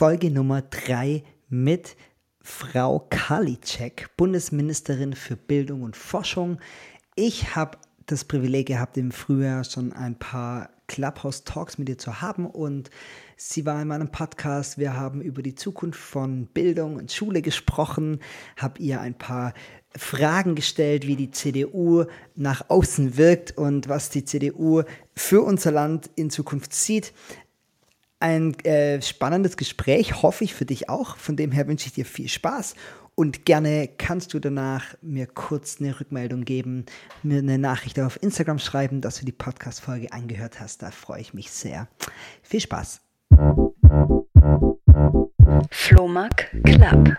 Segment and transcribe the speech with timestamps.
[0.00, 1.94] Folge Nummer 3 mit
[2.40, 6.58] Frau Karliczek, Bundesministerin für Bildung und Forschung.
[7.16, 12.46] Ich habe das Privileg gehabt, im Frühjahr schon ein paar Clubhouse-Talks mit ihr zu haben
[12.46, 12.88] und
[13.36, 14.78] sie war in meinem Podcast.
[14.78, 18.20] Wir haben über die Zukunft von Bildung und Schule gesprochen,
[18.56, 19.52] habe ihr ein paar
[19.94, 22.04] Fragen gestellt, wie die CDU
[22.36, 24.82] nach außen wirkt und was die CDU
[25.14, 27.12] für unser Land in Zukunft sieht.
[28.22, 31.16] Ein äh, spannendes Gespräch, hoffe ich für dich auch.
[31.16, 32.74] Von dem her wünsche ich dir viel Spaß
[33.14, 36.84] und gerne kannst du danach mir kurz eine Rückmeldung geben,
[37.22, 40.82] mir eine Nachricht auf Instagram schreiben, dass du die Podcast-Folge angehört hast.
[40.82, 41.88] Da freue ich mich sehr.
[42.42, 43.00] Viel Spaß.
[45.70, 47.16] Flohmark Club.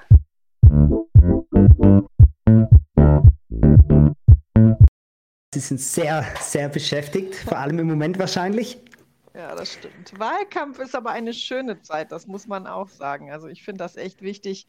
[5.54, 8.78] Sie sind sehr, sehr beschäftigt, vor allem im Moment wahrscheinlich.
[9.34, 10.20] Ja, das stimmt.
[10.20, 13.32] Wahlkampf ist aber eine schöne Zeit, das muss man auch sagen.
[13.32, 14.68] Also ich finde das echt wichtig,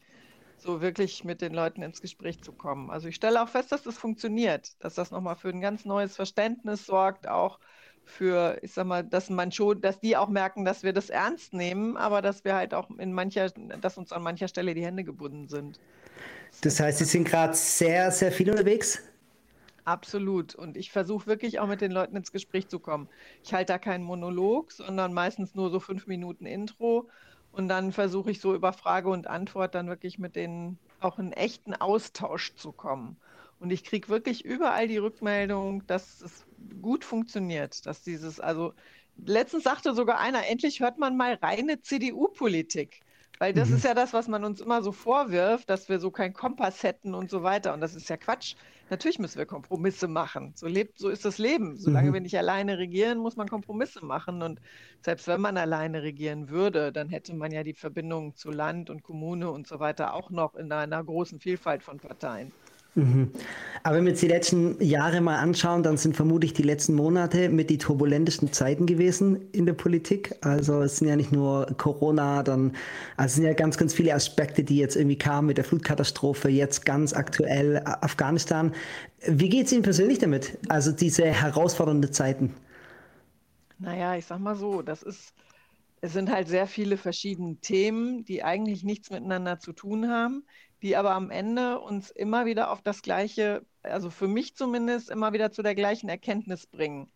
[0.57, 2.89] so wirklich mit den Leuten ins Gespräch zu kommen.
[2.89, 6.15] Also ich stelle auch fest, dass das funktioniert, dass das nochmal für ein ganz neues
[6.15, 7.59] Verständnis sorgt, auch
[8.05, 11.53] für, ich sag mal, dass man schon, dass die auch merken, dass wir das ernst
[11.53, 13.49] nehmen, aber dass wir halt auch in mancher,
[13.81, 15.79] dass uns an mancher Stelle die Hände gebunden sind.
[16.61, 19.01] Das heißt, Sie sind gerade sehr, sehr viel unterwegs?
[19.85, 20.55] Absolut.
[20.55, 23.09] Und ich versuche wirklich auch mit den Leuten ins Gespräch zu kommen.
[23.43, 27.09] Ich halte da keinen Monolog, sondern meistens nur so fünf Minuten Intro.
[27.51, 31.33] Und dann versuche ich so über Frage und Antwort dann wirklich mit denen auch in
[31.33, 33.17] echten Austausch zu kommen.
[33.59, 36.45] Und ich kriege wirklich überall die Rückmeldung, dass es
[36.81, 38.73] gut funktioniert, dass dieses, also
[39.17, 43.01] letztens sagte sogar einer, endlich hört man mal reine CDU-Politik.
[43.39, 43.77] Weil das mhm.
[43.77, 47.13] ist ja das, was man uns immer so vorwirft, dass wir so keinen Kompass hätten
[47.13, 47.73] und so weiter.
[47.73, 48.55] Und das ist ja Quatsch.
[48.89, 50.53] Natürlich müssen wir Kompromisse machen.
[50.55, 51.77] So, lebt, so ist das Leben.
[51.77, 52.13] Solange mhm.
[52.13, 54.41] wir nicht alleine regieren, muss man Kompromisse machen.
[54.41, 54.61] Und
[55.01, 59.03] selbst wenn man alleine regieren würde, dann hätte man ja die Verbindung zu Land und
[59.03, 62.51] Kommune und so weiter auch noch in einer großen Vielfalt von Parteien.
[62.95, 63.31] Mhm.
[63.81, 67.49] Aber wenn wir jetzt die letzten Jahre mal anschauen, dann sind vermutlich die letzten Monate
[67.49, 70.35] mit die turbulentesten Zeiten gewesen in der Politik.
[70.41, 72.75] Also es sind ja nicht nur Corona, dann
[73.17, 76.49] also es sind ja ganz, ganz viele Aspekte, die jetzt irgendwie kamen mit der Flutkatastrophe,
[76.49, 78.73] jetzt ganz aktuell Afghanistan.
[79.27, 80.57] Wie geht es Ihnen persönlich damit?
[80.69, 82.53] Also diese herausfordernden Zeiten?
[83.79, 85.33] Naja, ich sag mal so, das ist,
[85.99, 90.43] es sind halt sehr viele verschiedene Themen, die eigentlich nichts miteinander zu tun haben
[90.83, 95.31] die aber am Ende uns immer wieder auf das gleiche, also für mich zumindest, immer
[95.33, 97.09] wieder zu der gleichen Erkenntnis bringen.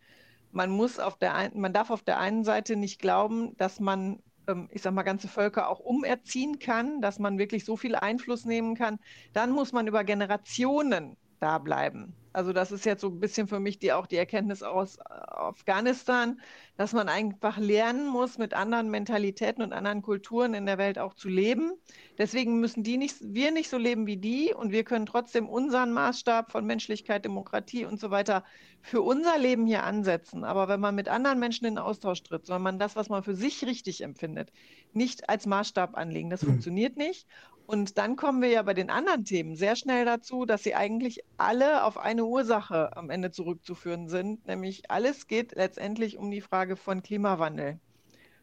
[0.50, 4.22] Man muss auf der ein, man darf auf der einen Seite nicht glauben, dass man,
[4.48, 8.46] ähm, ich sag mal, ganze Völker auch umerziehen kann, dass man wirklich so viel Einfluss
[8.46, 8.98] nehmen kann.
[9.34, 12.14] Dann muss man über Generationen da bleiben.
[12.38, 15.02] Also das ist jetzt so ein bisschen für mich die, auch die Erkenntnis aus äh,
[15.08, 16.40] Afghanistan,
[16.76, 21.14] dass man einfach lernen muss, mit anderen Mentalitäten und anderen Kulturen in der Welt auch
[21.14, 21.72] zu leben.
[22.16, 25.90] Deswegen müssen die nicht, wir nicht so leben wie die und wir können trotzdem unseren
[25.90, 28.44] Maßstab von Menschlichkeit, Demokratie und so weiter
[28.82, 30.44] für unser Leben hier ansetzen.
[30.44, 33.34] Aber wenn man mit anderen Menschen in Austausch tritt, soll man das, was man für
[33.34, 34.52] sich richtig empfindet,
[34.92, 36.30] nicht als Maßstab anlegen.
[36.30, 36.50] Das mhm.
[36.50, 37.26] funktioniert nicht.
[37.68, 41.22] Und dann kommen wir ja bei den anderen Themen sehr schnell dazu, dass sie eigentlich
[41.36, 46.76] alle auf eine Ursache am Ende zurückzuführen sind, nämlich alles geht letztendlich um die Frage
[46.76, 47.78] von Klimawandel.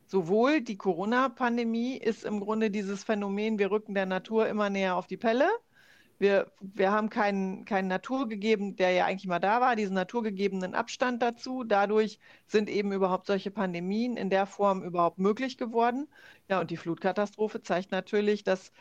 [0.05, 5.07] Sowohl die Corona-Pandemie ist im Grunde dieses Phänomen, wir rücken der Natur immer näher auf
[5.07, 5.49] die Pelle.
[6.17, 11.21] Wir, wir haben keinen, keinen naturgegeben, der ja eigentlich mal da war, diesen naturgegebenen Abstand
[11.21, 11.63] dazu.
[11.65, 16.07] Dadurch sind eben überhaupt solche Pandemien in der Form überhaupt möglich geworden.
[16.47, 18.71] Ja, und die Flutkatastrophe zeigt natürlich, dass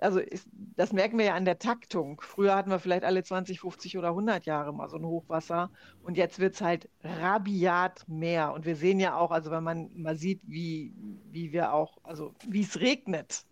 [0.00, 2.20] also ist, das merken wir ja an der Taktung.
[2.20, 5.70] Früher hatten wir vielleicht alle 20, 50 oder 100 Jahre mal so ein Hochwasser
[6.02, 8.52] und jetzt wird es halt rabiat mehr.
[8.52, 10.94] Und wir sehen ja auch, also wenn man mal sieht, wie,
[11.30, 13.44] wie wir auch, also wie es regnet,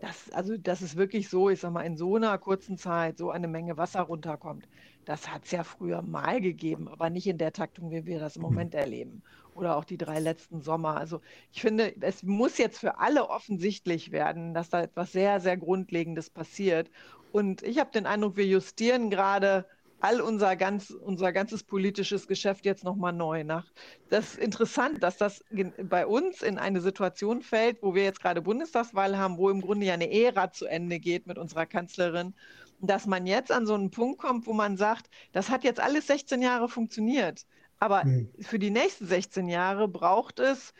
[0.00, 3.30] das, also das ist wirklich so, ich sag mal, in so einer kurzen Zeit so
[3.30, 4.68] eine Menge Wasser runterkommt.
[5.06, 8.36] Das hat es ja früher mal gegeben, aber nicht in der Taktung, wie wir das
[8.36, 8.48] im mhm.
[8.48, 9.22] Moment erleben
[9.54, 10.96] oder auch die drei letzten Sommer.
[10.98, 11.22] Also
[11.52, 16.28] ich finde, es muss jetzt für alle offensichtlich werden, dass da etwas sehr, sehr Grundlegendes
[16.28, 16.90] passiert.
[17.32, 19.64] Und ich habe den Eindruck, wir justieren gerade
[20.00, 23.72] all unser, ganz, unser ganzes politisches Geschäft jetzt nochmal neu nach.
[24.10, 25.42] Das ist interessant, dass das
[25.82, 29.86] bei uns in eine Situation fällt, wo wir jetzt gerade Bundestagswahl haben, wo im Grunde
[29.86, 32.34] ja eine Ära zu Ende geht mit unserer Kanzlerin
[32.80, 36.06] dass man jetzt an so einen Punkt kommt, wo man sagt, das hat jetzt alles
[36.06, 37.46] 16 Jahre funktioniert.
[37.78, 38.30] Aber mhm.
[38.40, 40.72] für die nächsten 16 Jahre braucht es,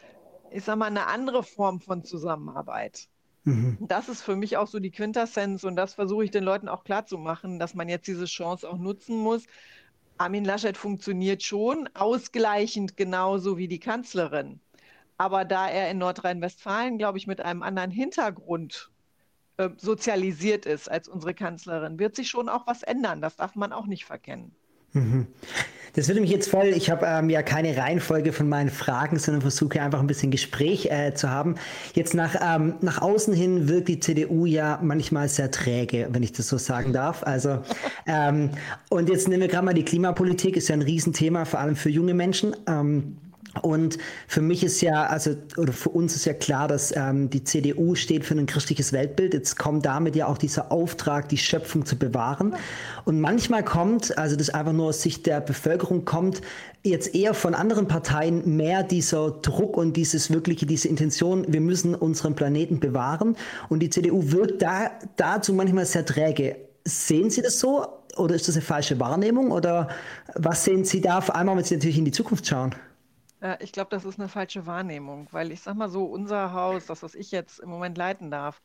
[0.50, 3.08] ich sag mal, eine andere Form von Zusammenarbeit.
[3.44, 3.78] Mhm.
[3.81, 6.84] Das ist für mich auch so die Quintessenz und das versuche ich den Leuten auch
[6.84, 9.44] klarzumachen, dass man jetzt diese Chance auch nutzen muss.
[10.19, 14.60] Armin Laschet funktioniert schon ausgleichend genauso wie die Kanzlerin.
[15.19, 18.90] Aber da er in Nordrhein-Westfalen, glaube ich, mit einem anderen Hintergrund
[19.58, 23.20] äh, sozialisiert ist als unsere Kanzlerin, wird sich schon auch was ändern.
[23.20, 24.52] Das darf man auch nicht verkennen.
[24.92, 25.26] Mhm.
[25.94, 29.40] Das würde mich jetzt voll, ich habe ähm, ja keine Reihenfolge von meinen Fragen, sondern
[29.40, 31.54] versuche einfach ein bisschen Gespräch äh, zu haben.
[31.94, 36.32] Jetzt nach, ähm, nach außen hin wirkt die CDU ja manchmal sehr träge, wenn ich
[36.32, 37.22] das so sagen darf.
[37.22, 37.62] Also,
[38.06, 38.50] ähm,
[38.90, 41.88] und jetzt nehmen wir gerade mal die Klimapolitik, ist ja ein Riesenthema, vor allem für
[41.88, 42.54] junge Menschen.
[43.62, 43.98] Und
[44.28, 47.94] für mich ist ja, also, oder für uns ist ja klar, dass ähm, die CDU
[47.94, 49.34] steht für ein christliches Weltbild.
[49.34, 52.54] Jetzt kommt damit ja auch dieser Auftrag, die Schöpfung zu bewahren.
[53.04, 56.40] Und manchmal kommt, also das einfach nur aus Sicht der Bevölkerung kommt,
[56.82, 61.94] jetzt eher von anderen Parteien mehr dieser Druck und dieses wirkliche, diese Intention, wir müssen
[61.94, 63.36] unseren Planeten bewahren.
[63.68, 66.56] Und die CDU wirkt da, dazu manchmal sehr träge.
[66.84, 67.86] Sehen Sie das so?
[68.16, 69.50] Oder ist das eine falsche Wahrnehmung?
[69.50, 69.88] Oder
[70.34, 72.74] was sehen Sie da, vor allem, wenn Sie natürlich in die Zukunft schauen?
[73.42, 76.86] Ja, ich glaube, das ist eine falsche Wahrnehmung, weil ich sage mal so, unser Haus,
[76.86, 78.62] das, was ich jetzt im Moment leiten darf,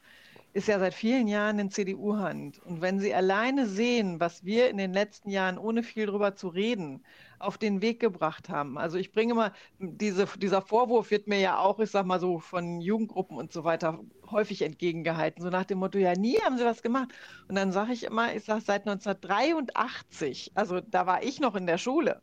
[0.54, 2.60] ist ja seit vielen Jahren in CDU-Hand.
[2.60, 6.48] Und wenn Sie alleine sehen, was wir in den letzten Jahren, ohne viel drüber zu
[6.50, 7.06] reden,
[7.40, 8.78] auf den Weg gebracht haben.
[8.78, 12.40] Also ich bringe mal, diese, dieser Vorwurf wird mir ja auch, ich sag mal so,
[12.40, 15.44] von Jugendgruppen und so weiter häufig entgegengehalten.
[15.44, 17.10] So nach dem Motto, ja, nie haben sie was gemacht.
[17.48, 21.68] Und dann sage ich immer, ich sage seit 1983, also da war ich noch in
[21.68, 22.22] der Schule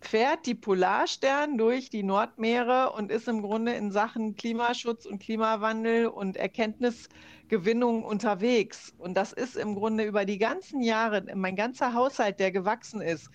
[0.00, 6.06] fährt die Polarstern durch die Nordmeere und ist im Grunde in Sachen Klimaschutz und Klimawandel
[6.06, 8.94] und Erkenntnisgewinnung unterwegs.
[8.98, 13.30] Und das ist im Grunde über die ganzen Jahre, mein ganzer Haushalt, der gewachsen ist,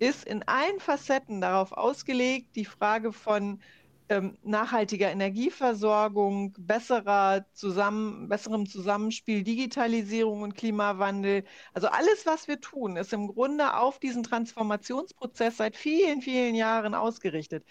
[0.00, 3.60] ist in allen Facetten darauf ausgelegt, die Frage von
[4.08, 11.44] ähm, nachhaltiger Energieversorgung, besserer zusammen, besserem Zusammenspiel, Digitalisierung und Klimawandel.
[11.74, 16.94] Also alles, was wir tun, ist im Grunde auf diesen Transformationsprozess seit vielen, vielen Jahren
[16.94, 17.64] ausgerichtet.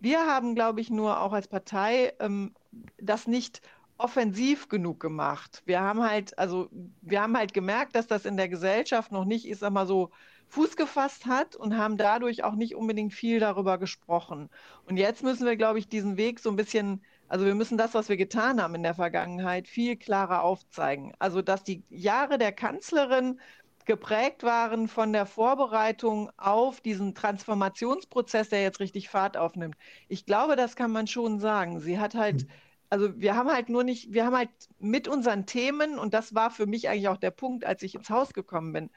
[0.00, 2.54] Wir haben, glaube ich, nur auch als Partei ähm,
[2.98, 3.62] das nicht
[3.96, 5.62] offensiv genug gemacht.
[5.66, 6.68] Wir haben halt, also
[7.00, 10.10] wir haben halt gemerkt, dass das in der Gesellschaft noch nicht, ich sag mal so,
[10.54, 14.50] Fuß gefasst hat und haben dadurch auch nicht unbedingt viel darüber gesprochen.
[14.86, 17.92] Und jetzt müssen wir, glaube ich, diesen Weg so ein bisschen, also wir müssen das,
[17.94, 21.12] was wir getan haben in der Vergangenheit, viel klarer aufzeigen.
[21.18, 23.40] Also, dass die Jahre der Kanzlerin
[23.84, 29.76] geprägt waren von der Vorbereitung auf diesen Transformationsprozess, der jetzt richtig Fahrt aufnimmt.
[30.08, 31.80] Ich glaube, das kann man schon sagen.
[31.80, 32.48] Sie hat halt, hm.
[32.90, 36.52] also wir haben halt nur nicht, wir haben halt mit unseren Themen, und das war
[36.52, 38.90] für mich eigentlich auch der Punkt, als ich ins Haus gekommen bin,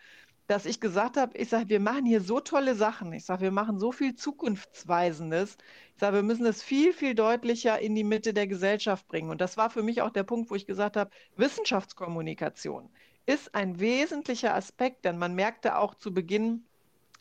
[0.48, 3.12] dass ich gesagt habe, ich sage, wir machen hier so tolle Sachen.
[3.14, 5.58] Ich sage, wir machen so viel Zukunftsweisendes.
[5.94, 9.30] Ich sage, wir müssen es viel, viel deutlicher in die Mitte der Gesellschaft bringen.
[9.30, 12.90] Und das war für mich auch der Punkt, wo ich gesagt habe, Wissenschaftskommunikation
[13.26, 16.66] ist ein wesentlicher Aspekt, denn man merkte auch zu Beginn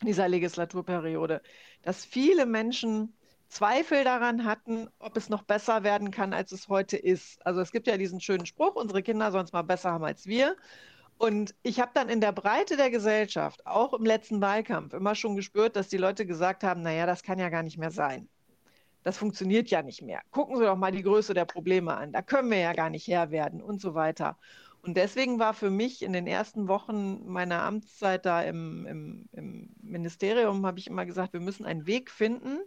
[0.02, 1.42] dieser Legislaturperiode,
[1.82, 3.12] dass viele Menschen
[3.48, 7.44] Zweifel daran hatten, ob es noch besser werden kann, als es heute ist.
[7.46, 10.26] Also es gibt ja diesen schönen Spruch, unsere Kinder sollen es mal besser haben als
[10.26, 10.56] wir.
[11.18, 15.34] Und ich habe dann in der Breite der Gesellschaft, auch im letzten Wahlkampf, immer schon
[15.34, 18.28] gespürt, dass die Leute gesagt haben, naja, das kann ja gar nicht mehr sein.
[19.02, 20.20] Das funktioniert ja nicht mehr.
[20.30, 22.12] Gucken Sie doch mal die Größe der Probleme an.
[22.12, 24.36] Da können wir ja gar nicht Herr werden und so weiter.
[24.82, 29.70] Und deswegen war für mich in den ersten Wochen meiner Amtszeit da im, im, im
[29.80, 32.58] Ministerium, habe ich immer gesagt, wir müssen einen Weg finden,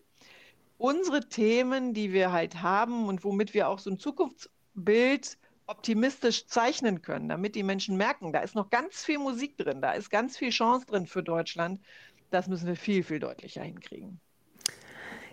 [0.77, 5.37] unsere Themen, die wir halt haben und womit wir auch so ein Zukunftsbild
[5.69, 9.91] optimistisch zeichnen können, damit die Menschen merken, da ist noch ganz viel Musik drin, da
[9.91, 11.79] ist ganz viel Chance drin für Deutschland.
[12.31, 14.19] Das müssen wir viel, viel deutlicher hinkriegen.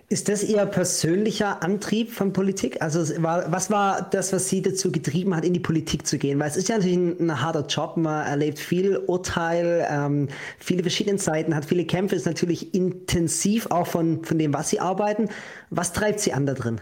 [0.08, 2.80] Ist das Ihr persönlicher Antrieb von Politik?
[2.80, 6.38] Also was war das, was Sie dazu getrieben hat, in die Politik zu gehen?
[6.38, 10.28] Weil es ist ja natürlich ein, ein harter Job, man erlebt viel Urteil, ähm,
[10.60, 14.78] viele verschiedene Seiten, hat viele Kämpfe, ist natürlich intensiv auch von, von dem, was Sie
[14.78, 15.28] arbeiten.
[15.70, 16.80] Was treibt Sie an da drin?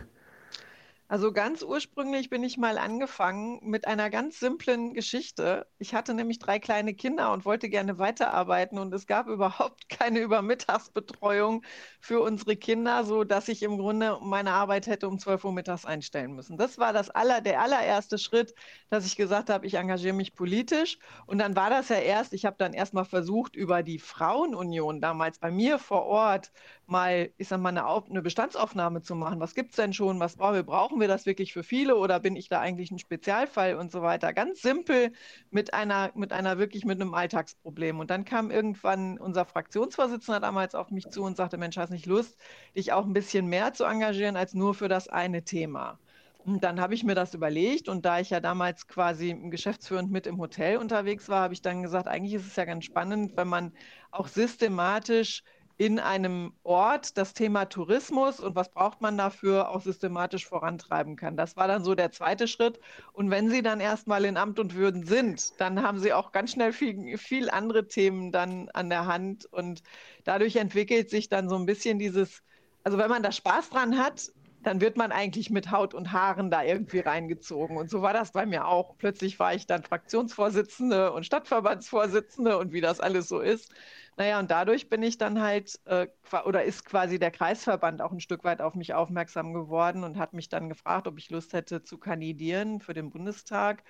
[1.06, 5.66] Also ganz ursprünglich bin ich mal angefangen mit einer ganz simplen Geschichte.
[5.78, 10.20] Ich hatte nämlich drei kleine Kinder und wollte gerne weiterarbeiten und es gab überhaupt keine
[10.20, 11.62] Übermittagsbetreuung
[12.00, 15.84] für unsere Kinder, so dass ich im Grunde meine Arbeit hätte um 12 Uhr mittags
[15.84, 16.56] einstellen müssen.
[16.56, 18.54] Das war das aller, der allererste Schritt,
[18.88, 20.98] dass ich gesagt habe, ich engagiere mich politisch.
[21.26, 25.00] Und dann war das ja erst, ich habe dann erst mal versucht, über die Frauenunion
[25.02, 26.50] damals bei mir vor Ort
[26.88, 29.40] mal, ich sag mal, eine, eine Bestandsaufnahme zu machen.
[29.40, 30.20] Was gibt es denn schon?
[30.20, 30.62] Was brauchen wir?
[30.62, 34.02] Brauchen wir das wirklich für viele oder bin ich da eigentlich ein Spezialfall und so
[34.02, 34.32] weiter?
[34.32, 35.12] Ganz simpel
[35.50, 37.98] mit einer, mit einer wirklich mit einem Alltagsproblem.
[38.00, 42.06] Und dann kam irgendwann unser Fraktionsvorsitzender damals auf mich zu und sagte, Mensch, hast nicht
[42.06, 42.38] Lust,
[42.76, 45.98] dich auch ein bisschen mehr zu engagieren als nur für das eine Thema?
[46.44, 50.26] Und dann habe ich mir das überlegt und da ich ja damals quasi geschäftsführend mit
[50.26, 53.48] im Hotel unterwegs war, habe ich dann gesagt, eigentlich ist es ja ganz spannend, wenn
[53.48, 53.72] man
[54.10, 55.42] auch systematisch
[55.76, 61.36] in einem Ort das Thema Tourismus und was braucht man dafür auch systematisch vorantreiben kann.
[61.36, 62.78] Das war dann so der zweite Schritt.
[63.12, 66.52] Und wenn Sie dann erstmal in Amt und Würden sind, dann haben Sie auch ganz
[66.52, 69.46] schnell viel, viel andere Themen dann an der Hand.
[69.46, 69.82] Und
[70.22, 72.42] dadurch entwickelt sich dann so ein bisschen dieses,
[72.84, 74.30] also wenn man da Spaß dran hat,
[74.66, 77.76] dann wird man eigentlich mit Haut und Haaren da irgendwie reingezogen.
[77.76, 78.96] Und so war das bei mir auch.
[78.98, 83.72] Plötzlich war ich dann Fraktionsvorsitzende und Stadtverbandsvorsitzende und wie das alles so ist.
[84.16, 86.06] Naja, und dadurch bin ich dann halt, äh,
[86.44, 90.32] oder ist quasi der Kreisverband auch ein Stück weit auf mich aufmerksam geworden und hat
[90.32, 93.82] mich dann gefragt, ob ich Lust hätte zu kandidieren für den Bundestag.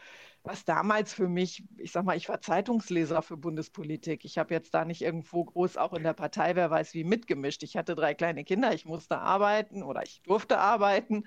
[0.46, 4.26] Was damals für mich, ich sag mal, ich war Zeitungsleser für Bundespolitik.
[4.26, 7.62] Ich habe jetzt da nicht irgendwo groß auch in der Partei, wer weiß wie, mitgemischt.
[7.62, 11.24] Ich hatte drei kleine Kinder, ich musste arbeiten oder ich durfte arbeiten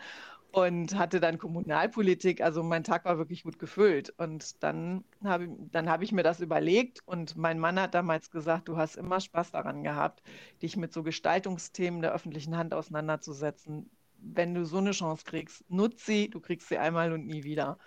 [0.52, 2.42] und hatte dann Kommunalpolitik.
[2.42, 4.14] Also mein Tag war wirklich gut gefüllt.
[4.18, 8.68] Und dann habe dann hab ich mir das überlegt und mein Mann hat damals gesagt,
[8.68, 10.22] du hast immer Spaß daran gehabt,
[10.62, 13.90] dich mit so Gestaltungsthemen der öffentlichen Hand auseinanderzusetzen.
[14.20, 17.80] Wenn du so eine Chance kriegst, nutz sie, du kriegst sie einmal und nie wieder.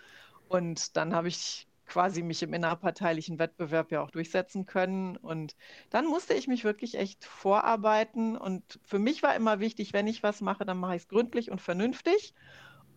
[0.51, 5.17] Und dann habe ich quasi mich im innerparteilichen Wettbewerb ja auch durchsetzen können.
[5.17, 5.55] Und
[5.91, 8.37] dann musste ich mich wirklich echt vorarbeiten.
[8.37, 11.53] Und für mich war immer wichtig, wenn ich was mache, dann mache ich es gründlich
[11.53, 12.35] und vernünftig.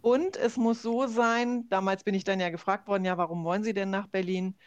[0.02, 3.64] Und es muss so sein, damals bin ich dann ja gefragt worden, ja, warum wollen
[3.64, 4.58] Sie denn nach Berlin?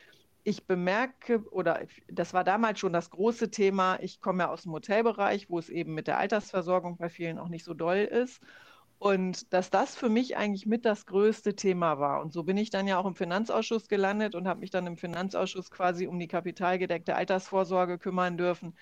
[0.44, 4.72] Ich bemerke, oder das war damals schon das große Thema, ich komme ja aus dem
[4.72, 8.40] Hotelbereich, wo es eben mit der Altersversorgung bei vielen auch nicht so doll ist.
[8.98, 12.22] Und dass das für mich eigentlich mit das größte Thema war.
[12.22, 14.96] Und so bin ich dann ja auch im Finanzausschuss gelandet und habe mich dann im
[14.96, 18.74] Finanzausschuss quasi um die kapitalgedeckte Altersvorsorge kümmern dürfen.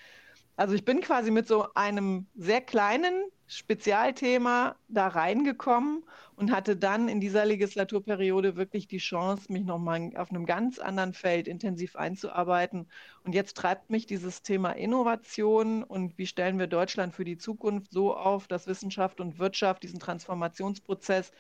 [0.57, 6.05] Also ich bin quasi mit so einem sehr kleinen Spezialthema da reingekommen
[6.37, 11.13] und hatte dann in dieser Legislaturperiode wirklich die Chance, mich nochmal auf einem ganz anderen
[11.13, 12.89] Feld intensiv einzuarbeiten.
[13.25, 17.93] Und jetzt treibt mich dieses Thema Innovation und wie stellen wir Deutschland für die Zukunft
[17.93, 21.33] so auf, dass Wissenschaft und Wirtschaft diesen Transformationsprozess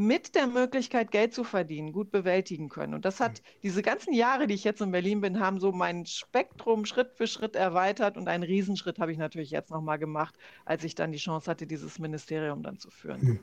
[0.00, 2.94] mit der Möglichkeit, Geld zu verdienen, gut bewältigen können.
[2.94, 3.44] Und das hat mhm.
[3.62, 7.26] diese ganzen Jahre, die ich jetzt in Berlin bin, haben so mein Spektrum Schritt für
[7.26, 11.18] Schritt erweitert und einen Riesenschritt habe ich natürlich jetzt nochmal gemacht, als ich dann die
[11.18, 13.20] Chance hatte, dieses Ministerium dann zu führen.
[13.20, 13.38] Hm.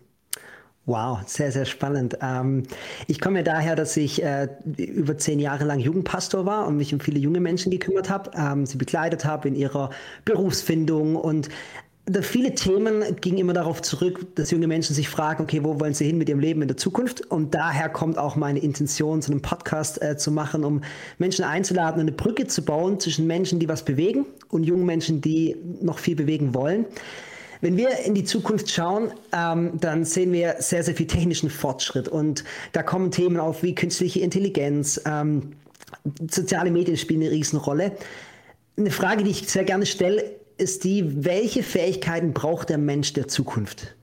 [0.88, 2.18] Wow, sehr, sehr spannend.
[2.22, 2.64] Ähm,
[3.08, 4.48] ich komme ja daher, dass ich äh,
[4.78, 8.66] über zehn Jahre lang Jugendpastor war und mich um viele junge Menschen gekümmert habe, ähm,
[8.66, 9.90] sie begleitet habe in ihrer
[10.24, 11.50] Berufsfindung und
[12.22, 16.06] viele Themen gingen immer darauf zurück, dass junge Menschen sich fragen, okay, wo wollen sie
[16.06, 17.30] hin mit ihrem Leben in der Zukunft?
[17.30, 20.82] Und daher kommt auch meine Intention, so einen Podcast äh, zu machen, um
[21.18, 25.58] Menschen einzuladen, eine Brücke zu bauen zwischen Menschen, die was bewegen und jungen Menschen, die
[25.82, 26.86] noch viel bewegen wollen.
[27.60, 32.08] Wenn wir in die Zukunft schauen, ähm, dann sehen wir sehr, sehr viel technischen Fortschritt.
[32.08, 35.54] Und da kommen Themen auf wie künstliche Intelligenz, ähm,
[36.30, 37.94] soziale Medien spielen eine Riesenrolle.
[38.78, 43.28] Eine Frage, die ich sehr gerne stelle, ist die, welche Fähigkeiten braucht der Mensch der
[43.28, 43.96] Zukunft?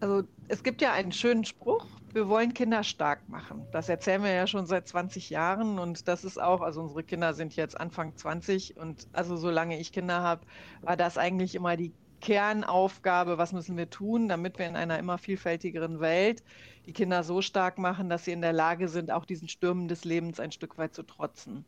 [0.00, 3.66] Also es gibt ja einen schönen Spruch, wir wollen Kinder stark machen.
[3.72, 7.34] Das erzählen wir ja schon seit 20 Jahren und das ist auch, also unsere Kinder
[7.34, 10.42] sind jetzt Anfang 20 und also solange ich Kinder habe,
[10.82, 15.18] war das eigentlich immer die Kernaufgabe, was müssen wir tun, damit wir in einer immer
[15.18, 16.42] vielfältigeren Welt
[16.86, 20.04] die Kinder so stark machen, dass sie in der Lage sind, auch diesen Stürmen des
[20.04, 21.64] Lebens ein Stück weit zu trotzen.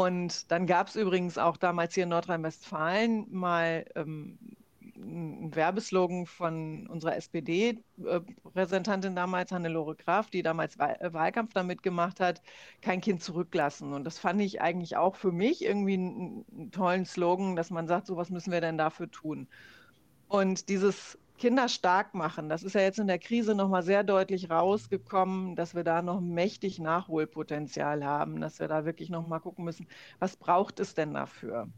[0.00, 4.38] Und dann gab es übrigens auch damals hier in Nordrhein-Westfalen mal ähm,
[4.96, 12.40] einen Werbeslogan von unserer SPD-Repräsentantin damals, Hannelore Graf, die damals äh, Wahlkampf damit gemacht hat,
[12.80, 13.92] kein Kind zurücklassen.
[13.92, 17.86] Und das fand ich eigentlich auch für mich irgendwie einen, einen tollen Slogan, dass man
[17.86, 19.48] sagt, so was müssen wir denn dafür tun.
[20.28, 22.50] Und dieses Kinder stark machen.
[22.50, 26.20] Das ist ja jetzt in der Krise nochmal sehr deutlich rausgekommen, dass wir da noch
[26.20, 31.68] mächtig Nachholpotenzial haben, dass wir da wirklich nochmal gucken müssen, was braucht es denn dafür?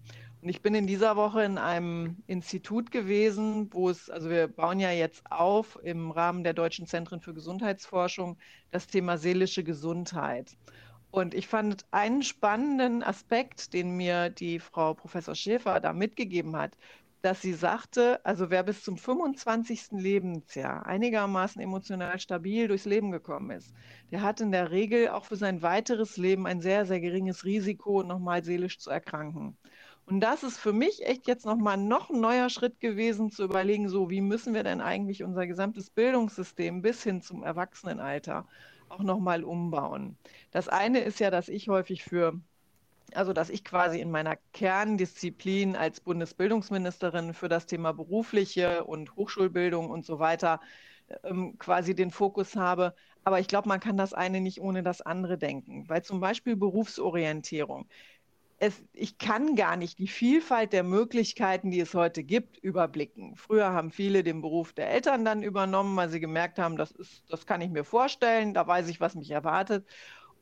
[0.43, 4.81] Und ich bin in dieser Woche in einem Institut gewesen, wo es, also wir bauen
[4.81, 8.39] ja jetzt auf im Rahmen der Deutschen Zentren für Gesundheitsforschung
[8.73, 10.57] das Thema seelische Gesundheit.
[11.13, 16.77] Und ich fand einen spannenden Aspekt, den mir die Frau Professor Schäfer da mitgegeben hat,
[17.23, 19.93] dass sie sagte, also wer bis zum 25.
[19.93, 23.73] Lebensjahr einigermaßen emotional stabil durchs Leben gekommen ist,
[24.11, 28.03] der hat in der Regel auch für sein weiteres Leben ein sehr, sehr geringes Risiko,
[28.03, 29.57] nochmal seelisch zu erkranken.
[30.05, 33.89] Und das ist für mich echt jetzt nochmal noch ein neuer Schritt gewesen, zu überlegen,
[33.89, 38.49] so wie müssen wir denn eigentlich unser gesamtes Bildungssystem bis hin zum Erwachsenenalter
[38.89, 40.19] auch nochmal umbauen.
[40.51, 42.41] Das eine ist ja, dass ich häufig für
[43.17, 49.91] also dass ich quasi in meiner Kerndisziplin als Bundesbildungsministerin für das Thema berufliche und Hochschulbildung
[49.91, 50.61] und so weiter
[51.25, 52.95] ähm, quasi den Fokus habe.
[53.25, 56.57] Aber ich glaube, man kann das eine nicht ohne das andere denken, weil zum Beispiel
[56.57, 57.89] Berufsorientierung.
[58.59, 63.37] es, ich kann gar nicht die Vielfalt der Möglichkeiten, die es heute gibt, überblicken.
[63.37, 67.25] Früher haben viele den Beruf der Eltern dann übernommen, weil sie gemerkt haben, das, ist,
[67.29, 69.87] das kann ich mir vorstellen, da weiß ich, was mich erwartet.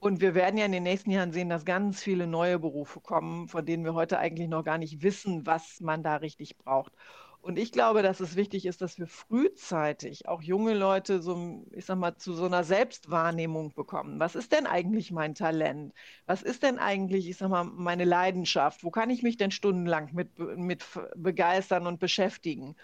[0.01, 3.49] Und wir werden ja in den nächsten Jahren sehen, dass ganz viele neue Berufe kommen,
[3.49, 6.93] von denen wir heute eigentlich noch gar nicht wissen, was man da richtig braucht.
[7.43, 11.87] Und ich glaube, dass es wichtig ist, dass wir frühzeitig auch junge Leute so, ich
[11.87, 14.21] sag mal, zu so einer Selbstwahrnehmung bekommen.
[14.21, 15.95] Was ist denn eigentlich mein Talent?
[16.27, 18.85] Was ist denn eigentlich, ich sag mal, meine Leidenschaft?
[18.85, 20.85] Wo kann ich mich denn stundenlang mit, mit
[21.17, 22.77] begeistern und beschäftigen?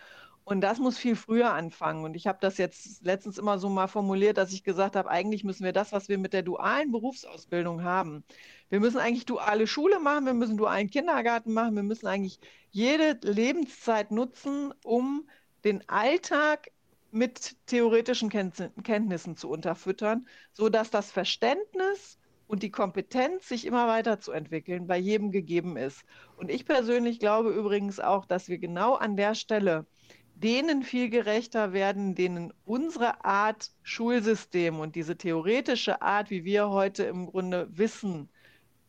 [0.48, 2.04] Und das muss viel früher anfangen.
[2.04, 5.42] Und ich habe das jetzt letztens immer so mal formuliert, dass ich gesagt habe, eigentlich
[5.42, 8.22] müssen wir das, was wir mit der dualen Berufsausbildung haben,
[8.68, 12.38] wir müssen eigentlich duale Schule machen, wir müssen dualen Kindergarten machen, wir müssen eigentlich
[12.70, 15.28] jede Lebenszeit nutzen, um
[15.64, 16.70] den Alltag
[17.10, 24.30] mit theoretischen Kenntnissen zu unterfüttern, sodass das Verständnis und die Kompetenz, sich immer weiter zu
[24.30, 26.04] entwickeln, bei jedem gegeben ist.
[26.36, 29.86] Und ich persönlich glaube übrigens auch, dass wir genau an der Stelle
[30.36, 37.04] denen viel gerechter werden, denen unsere Art Schulsystem und diese theoretische Art, wie wir heute
[37.04, 38.28] im Grunde Wissen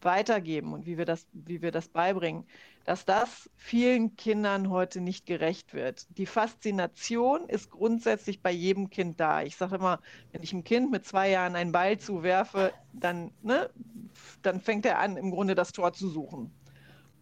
[0.02, 2.46] weitergeben und wie wir das, wie wir das beibringen,
[2.84, 6.06] dass das vielen Kindern heute nicht gerecht wird.
[6.18, 9.42] Die Faszination ist grundsätzlich bei jedem Kind da.
[9.42, 10.00] Ich sage immer,
[10.32, 13.70] wenn ich einem Kind mit zwei Jahren einen Ball zuwerfe, dann, ne,
[14.42, 16.52] dann fängt er an, im Grunde das Tor zu suchen.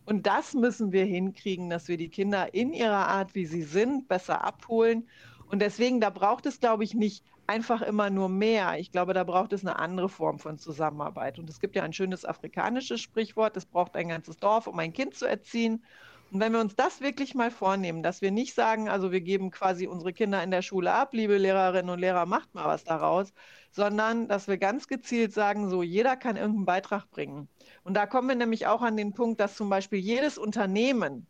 [0.06, 4.08] Und das müssen wir hinkriegen, dass wir die Kinder in ihrer Art, wie sie sind,
[4.08, 5.08] besser abholen.
[5.50, 8.80] Und deswegen, da braucht es, glaube ich, nicht einfach immer nur mehr.
[8.80, 11.40] Ich glaube, da braucht es eine andere Form von Zusammenarbeit.
[11.40, 14.94] Und es gibt ja ein schönes afrikanisches Sprichwort, es braucht ein ganzes Dorf, um ein
[14.94, 15.84] Kind zu erziehen.
[16.36, 19.52] Und wenn wir uns das wirklich mal vornehmen, dass wir nicht sagen, also wir geben
[19.52, 23.32] quasi unsere Kinder in der Schule ab, liebe Lehrerinnen und Lehrer, macht mal was daraus,
[23.72, 27.48] sondern dass wir ganz gezielt sagen, so jeder kann irgendeinen Beitrag bringen.
[27.86, 31.26] Und da kommen wir nämlich auch an den Punkt, dass zum Beispiel jedes Unternehmen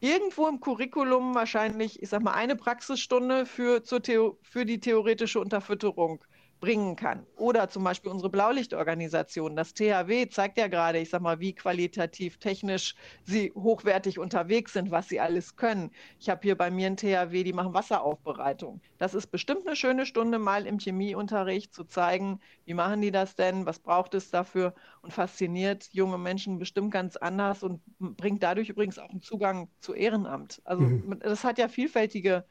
[0.00, 5.38] irgendwo im Curriculum wahrscheinlich, ich sag mal, eine Praxisstunde für, zur Theo für die theoretische
[5.38, 6.24] Unterfütterung
[6.60, 7.26] bringen kann.
[7.36, 12.38] Oder zum Beispiel unsere Blaulichtorganisation, das THW, zeigt ja gerade, ich sag mal, wie qualitativ,
[12.38, 15.90] technisch sie hochwertig unterwegs sind, was sie alles können.
[16.18, 18.80] Ich habe hier bei mir ein THW, die machen Wasseraufbereitung.
[18.98, 23.36] Das ist bestimmt eine schöne Stunde mal im Chemieunterricht zu zeigen, wie machen die das
[23.36, 28.68] denn, was braucht es dafür und fasziniert junge Menschen bestimmt ganz anders und bringt dadurch
[28.68, 30.60] übrigens auch einen Zugang zu Ehrenamt.
[30.64, 31.20] Also mhm.
[31.20, 32.44] das hat ja vielfältige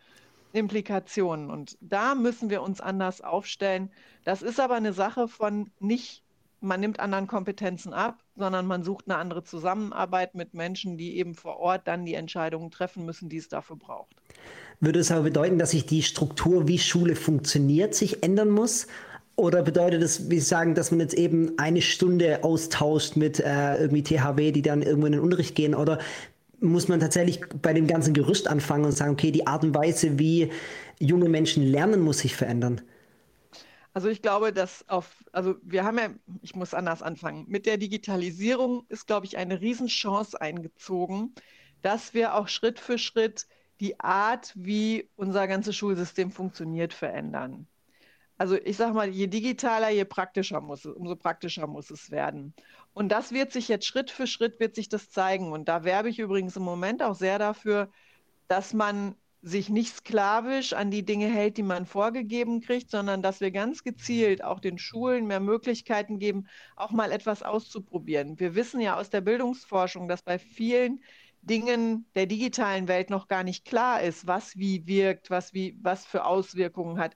[0.54, 1.50] Implikationen.
[1.50, 3.92] Und da müssen wir uns anders aufstellen.
[4.24, 6.24] Das ist aber eine Sache von nicht,
[6.60, 11.36] man nimmt anderen Kompetenzen ab, sondern man sucht eine andere Zusammenarbeit mit Menschen, die eben
[11.36, 14.16] vor Ort dann die Entscheidungen treffen müssen, die es dafür braucht.
[14.80, 18.88] Würde es aber bedeuten, dass sich die Struktur, wie Schule funktioniert, sich ändern muss?
[19.36, 23.78] Oder bedeutet es, wie Sie sagen, dass man jetzt eben eine Stunde austauscht mit äh,
[23.78, 25.76] irgendwie THW, die dann irgendwo in den Unterricht gehen?
[25.76, 26.00] Oder
[26.60, 30.20] muss man tatsächlich bei dem ganzen Gerüst anfangen und sagen, okay, die Art und Weise,
[30.20, 30.52] wie
[31.00, 32.82] junge Menschen lernen, muss sich verändern?
[33.94, 36.10] Also ich glaube, dass auf, also wir haben ja,
[36.42, 37.46] ich muss anders anfangen.
[37.48, 41.34] Mit der Digitalisierung ist, glaube ich, eine Riesenchance eingezogen,
[41.82, 43.48] dass wir auch Schritt für Schritt
[43.80, 47.68] die Art, wie unser ganzes Schulsystem funktioniert, verändern.
[48.38, 52.54] Also ich sage mal, je digitaler, je praktischer muss es, umso praktischer muss es werden.
[52.94, 55.52] Und das wird sich jetzt Schritt für Schritt wird sich das zeigen.
[55.52, 57.90] Und da werbe ich übrigens im Moment auch sehr dafür,
[58.48, 63.40] dass man sich nicht sklavisch an die Dinge hält, die man vorgegeben kriegt, sondern dass
[63.40, 68.40] wir ganz gezielt auch den Schulen mehr Möglichkeiten geben, auch mal etwas auszuprobieren.
[68.40, 71.02] Wir wissen ja aus der Bildungsforschung, dass bei vielen
[71.42, 76.06] Dingen der digitalen Welt noch gar nicht klar ist, was wie wirkt, was wie was
[76.06, 77.16] für Auswirkungen hat.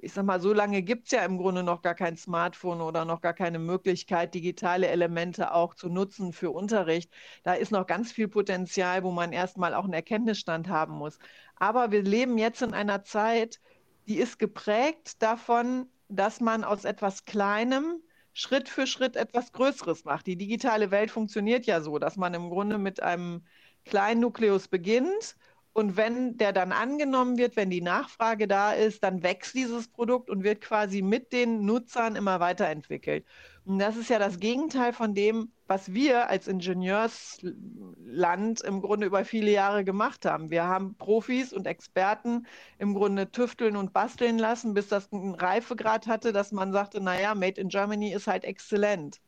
[0.00, 3.04] Ich sag mal, so lange gibt es ja im Grunde noch gar kein Smartphone oder
[3.04, 7.12] noch gar keine Möglichkeit, digitale Elemente auch zu nutzen für Unterricht.
[7.42, 11.18] Da ist noch ganz viel Potenzial, wo man erstmal auch einen Erkenntnisstand haben muss.
[11.56, 13.60] Aber wir leben jetzt in einer Zeit,
[14.06, 18.02] die ist geprägt davon, dass man aus etwas Kleinem
[18.38, 20.28] Schritt für Schritt etwas Größeres macht.
[20.28, 23.44] Die digitale Welt funktioniert ja so, dass man im Grunde mit einem
[23.84, 25.36] kleinen Nukleus beginnt
[25.72, 30.30] und wenn der dann angenommen wird, wenn die Nachfrage da ist, dann wächst dieses Produkt
[30.30, 33.26] und wird quasi mit den Nutzern immer weiterentwickelt.
[33.68, 39.26] Und das ist ja das Gegenteil von dem, was wir als Ingenieursland im Grunde über
[39.26, 40.48] viele Jahre gemacht haben.
[40.48, 42.46] Wir haben Profis und Experten
[42.78, 47.34] im Grunde tüfteln und basteln lassen, bis das einen Reifegrad hatte, dass man sagte, naja,
[47.34, 49.20] Made in Germany ist halt exzellent.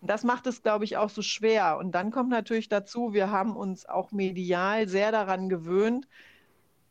[0.00, 1.76] Und das macht es, glaube ich, auch so schwer.
[1.76, 6.08] Und dann kommt natürlich dazu, wir haben uns auch medial sehr daran gewöhnt,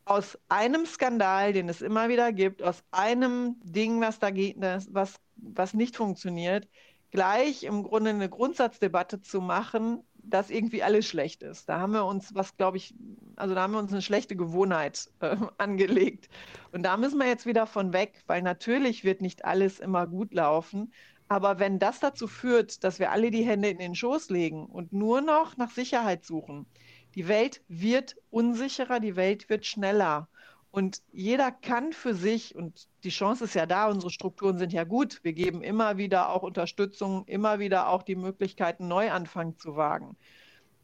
[0.04, 5.20] aus einem Skandal, den es immer wieder gibt, aus einem Ding, was da geht, was,
[5.36, 6.68] was nicht funktioniert,
[7.12, 11.68] gleich im Grunde eine Grundsatzdebatte zu machen, dass irgendwie alles schlecht ist.
[11.68, 12.94] Da haben wir uns was, glaube ich,
[13.36, 16.28] also da haben wir uns eine schlechte Gewohnheit äh, angelegt.
[16.72, 20.32] Und da müssen wir jetzt wieder von weg, weil natürlich wird nicht alles immer gut
[20.34, 20.92] laufen.
[21.28, 24.92] Aber wenn das dazu führt, dass wir alle die Hände in den Schoß legen und
[24.92, 26.66] nur noch nach Sicherheit suchen,
[27.14, 30.28] die Welt wird unsicherer, die Welt wird schneller.
[30.72, 34.84] Und jeder kann für sich, und die Chance ist ja da, unsere Strukturen sind ja
[34.84, 39.76] gut, wir geben immer wieder auch Unterstützung, immer wieder auch die Möglichkeit, einen Neuanfang zu
[39.76, 40.16] wagen.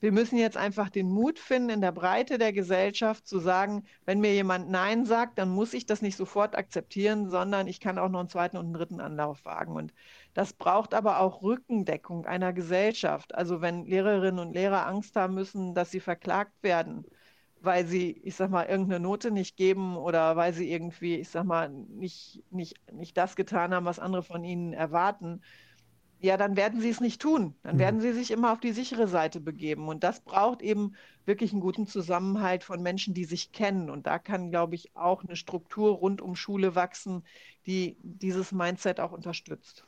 [0.00, 4.20] Wir müssen jetzt einfach den Mut finden, in der Breite der Gesellschaft zu sagen, wenn
[4.20, 8.10] mir jemand Nein sagt, dann muss ich das nicht sofort akzeptieren, sondern ich kann auch
[8.10, 9.74] noch einen zweiten und einen dritten Anlauf wagen.
[9.74, 9.94] Und
[10.34, 13.34] das braucht aber auch Rückendeckung einer Gesellschaft.
[13.34, 17.06] Also wenn Lehrerinnen und Lehrer Angst haben müssen, dass sie verklagt werden,
[17.60, 21.44] weil sie, ich sag mal, irgendeine Note nicht geben oder weil sie irgendwie, ich sag
[21.44, 25.42] mal, nicht, nicht, nicht das getan haben, was andere von ihnen erwarten,
[26.20, 27.54] ja, dann werden sie es nicht tun.
[27.62, 27.80] Dann mhm.
[27.80, 29.88] werden sie sich immer auf die sichere Seite begeben.
[29.88, 30.94] Und das braucht eben
[31.24, 33.88] wirklich einen guten Zusammenhalt von Menschen, die sich kennen.
[33.88, 37.22] Und da kann, glaube ich, auch eine Struktur rund um Schule wachsen,
[37.66, 39.84] die dieses Mindset auch unterstützt.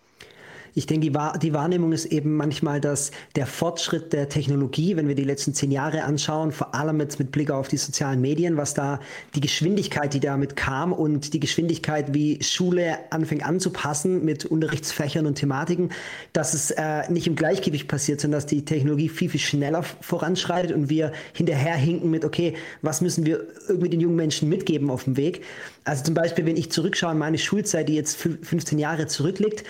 [0.74, 5.09] Ich denke, die, Wahr die Wahrnehmung ist eben manchmal, dass der Fortschritt der Technologie, wenn
[5.09, 8.56] wir die letzten zehn Jahre anschauen, vor allem jetzt mit Blick auf die sozialen Medien,
[8.56, 9.00] was da
[9.35, 15.35] die Geschwindigkeit, die damit kam und die Geschwindigkeit, wie Schule anfängt anzupassen mit Unterrichtsfächern und
[15.37, 15.90] Thematiken,
[16.33, 20.72] dass es äh, nicht im Gleichgewicht passiert, sondern dass die Technologie viel, viel schneller voranschreitet
[20.72, 25.16] und wir hinterherhinken mit, okay, was müssen wir irgendwie den jungen Menschen mitgeben auf dem
[25.16, 25.42] Weg?
[25.85, 29.64] Also zum Beispiel, wenn ich zurückschaue an meine Schulzeit, die jetzt 15 Jahre zurückliegt,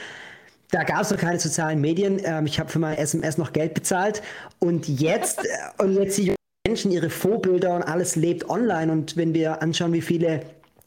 [0.71, 2.21] da gab es noch keine sozialen Medien.
[2.25, 4.23] Ähm, ich habe für mein SMS noch Geld bezahlt.
[4.59, 6.35] Und jetzt, äh, und jetzt die
[6.67, 8.93] Menschen, ihre Vorbilder und alles lebt online.
[8.93, 10.43] Und wenn wir anschauen, wie viele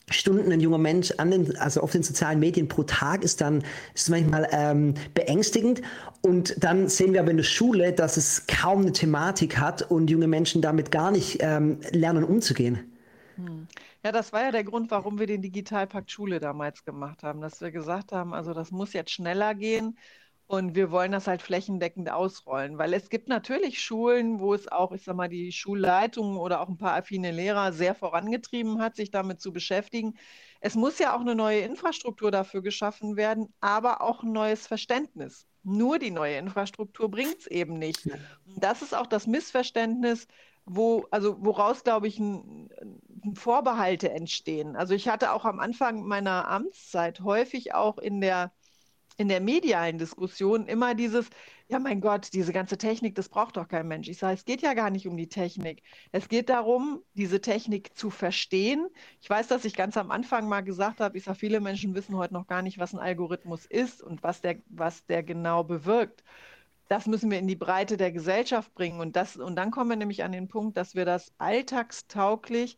[0.10, 3.60] Stunden ein junger Mensch an den, also auf den sozialen Medien pro Tag ist, dann
[3.94, 5.82] ist es manchmal ähm, beängstigend.
[6.22, 10.10] Und dann sehen wir aber in der Schule, dass es kaum eine Thematik hat und
[10.10, 12.93] junge Menschen damit gar nicht ähm, lernen umzugehen.
[13.36, 13.68] Hm.
[14.04, 17.62] Ja, das war ja der Grund, warum wir den Digitalpakt Schule damals gemacht haben, dass
[17.62, 19.98] wir gesagt haben, also das muss jetzt schneller gehen
[20.46, 24.92] und wir wollen das halt flächendeckend ausrollen, weil es gibt natürlich Schulen, wo es auch,
[24.92, 29.10] ich sag mal, die Schulleitung oder auch ein paar affine Lehrer sehr vorangetrieben hat, sich
[29.10, 30.14] damit zu beschäftigen.
[30.60, 35.48] Es muss ja auch eine neue Infrastruktur dafür geschaffen werden, aber auch ein neues Verständnis.
[35.64, 38.08] Nur die neue Infrastruktur bringt es eben nicht.
[38.58, 40.28] Das ist auch das Missverständnis,
[40.66, 42.70] wo, also woraus, glaube ich, ein,
[43.24, 44.76] ein Vorbehalte entstehen.
[44.76, 48.52] Also ich hatte auch am Anfang meiner Amtszeit häufig auch in der
[49.18, 51.30] in der medialen Diskussion immer dieses,
[51.68, 54.10] ja mein Gott, diese ganze Technik, das braucht doch kein Mensch.
[54.10, 55.84] Ich sage, es geht ja gar nicht um die Technik.
[56.12, 58.88] Es geht darum, diese Technik zu verstehen.
[59.22, 62.18] Ich weiß, dass ich ganz am Anfang mal gesagt habe, ich sage, viele Menschen wissen
[62.18, 66.24] heute noch gar nicht, was ein Algorithmus ist und was der, was der genau bewirkt
[66.88, 69.00] das müssen wir in die Breite der Gesellschaft bringen.
[69.00, 72.78] Und, das, und dann kommen wir nämlich an den Punkt, dass wir das alltagstauglich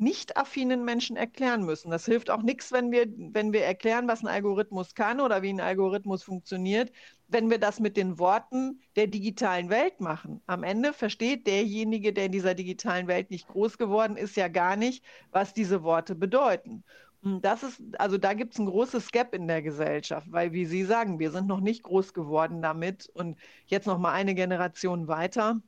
[0.00, 1.90] nicht affinen Menschen erklären müssen.
[1.90, 5.50] Das hilft auch nichts, wenn wir, wenn wir erklären, was ein Algorithmus kann oder wie
[5.50, 6.90] ein Algorithmus funktioniert,
[7.28, 10.40] wenn wir das mit den Worten der digitalen Welt machen.
[10.46, 14.76] Am Ende versteht derjenige, der in dieser digitalen Welt nicht groß geworden ist, ja gar
[14.76, 16.82] nicht, was diese Worte bedeuten.
[17.22, 20.64] Hm, das ist, also da gibt es ein großes Gap in der Gesellschaft, weil, wie
[20.64, 25.06] Sie sagen, wir sind noch nicht groß geworden damit und jetzt noch mal eine Generation
[25.08, 25.60] weiter.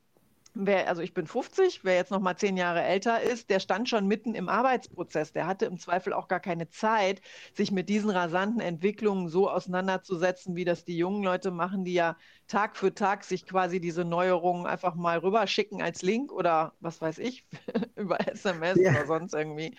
[0.55, 3.89] Wer, also ich bin 50, wer jetzt noch mal zehn Jahre älter ist, der stand
[3.89, 5.33] schon mitten im Arbeitsprozess.
[5.33, 7.21] Der hatte im Zweifel auch gar keine Zeit,
[7.53, 12.17] sich mit diesen rasanten Entwicklungen so auseinanderzusetzen, wie das die jungen Leute machen, die ja
[12.47, 17.17] Tag für Tag sich quasi diese Neuerungen einfach mal rüberschicken als Link oder was weiß
[17.19, 17.47] ich,
[17.95, 18.91] über SMS ja.
[18.91, 19.75] oder sonst irgendwie.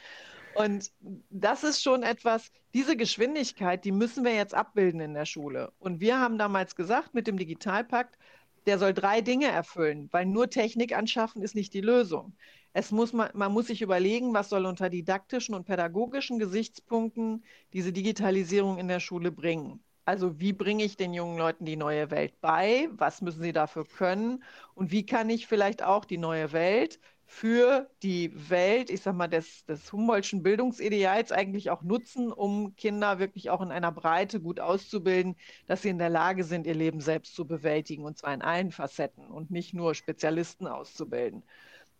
[0.54, 0.92] Und
[1.30, 5.72] das ist schon etwas, diese Geschwindigkeit, die müssen wir jetzt abbilden in der Schule.
[5.78, 8.18] Und wir haben damals gesagt, mit dem Digitalpakt,
[8.66, 12.34] der soll drei Dinge erfüllen, weil nur Technik anschaffen ist nicht die Lösung.
[12.72, 17.92] Es muss man, man muss sich überlegen, was soll unter didaktischen und pädagogischen Gesichtspunkten diese
[17.92, 19.82] Digitalisierung in der Schule bringen.
[20.06, 22.88] Also wie bringe ich den jungen Leuten die neue Welt bei?
[22.92, 24.42] Was müssen sie dafür können?
[24.74, 29.28] Und wie kann ich vielleicht auch die neue Welt für die Welt, ich sag mal,
[29.28, 34.60] des, des Humboldtschen Bildungsideals eigentlich auch nutzen, um Kinder wirklich auch in einer Breite gut
[34.60, 38.42] auszubilden, dass sie in der Lage sind, ihr Leben selbst zu bewältigen und zwar in
[38.42, 41.42] allen Facetten und nicht nur Spezialisten auszubilden.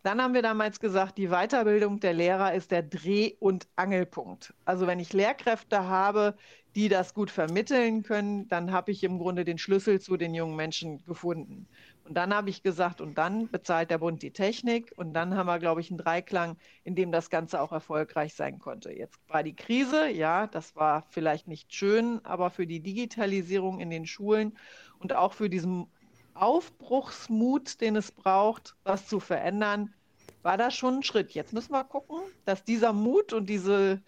[0.05, 4.53] Dann haben wir damals gesagt, die Weiterbildung der Lehrer ist der Dreh- und Angelpunkt.
[4.67, 6.37] Also wenn ich Lehrkräfte habe,
[6.75, 10.57] die das gut vermitteln können, dann habe ich im Grunde den Schlüssel zu den jungen
[10.57, 11.69] Menschen gefunden.
[12.05, 14.93] Und dann habe ich gesagt, und dann bezahlt der Bund die Technik.
[14.97, 18.59] Und dann haben wir, glaube ich, einen Dreiklang, in dem das Ganze auch erfolgreich sein
[18.59, 18.93] konnte.
[18.93, 23.89] Jetzt war die Krise, ja, das war vielleicht nicht schön, aber für die Digitalisierung in
[23.89, 24.57] den Schulen
[24.99, 25.87] und auch für diesen
[26.35, 29.95] Aufbruchsmut, den es braucht, was zu verändern,
[30.43, 31.33] war das schon ein Schritt.
[31.33, 34.03] Jetzt müssen wir gucken, dass dieser Mut und diese,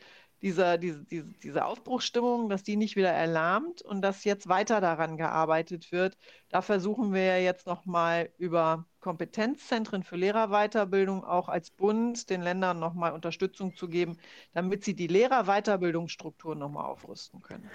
[0.46, 1.04] dieser, diese,
[1.42, 6.16] diese, Aufbruchsstimmung, dass die nicht wieder erlahmt und dass jetzt weiter daran gearbeitet wird.
[6.50, 12.78] Da versuchen wir ja jetzt nochmal über Kompetenzzentren für Lehrerweiterbildung auch als Bund den Ländern
[12.78, 14.18] nochmal Unterstützung zu geben,
[14.54, 17.68] damit sie die Lehrerweiterbildungsstrukturen nochmal aufrüsten können.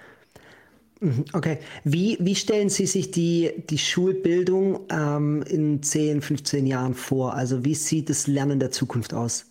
[1.01, 1.59] Mhm, okay.
[1.83, 7.33] Wie, wie stellen Sie sich die, die Schulbildung ähm, in 10, 15 Jahren vor?
[7.33, 9.50] Also wie sieht das Lernen der Zukunft aus?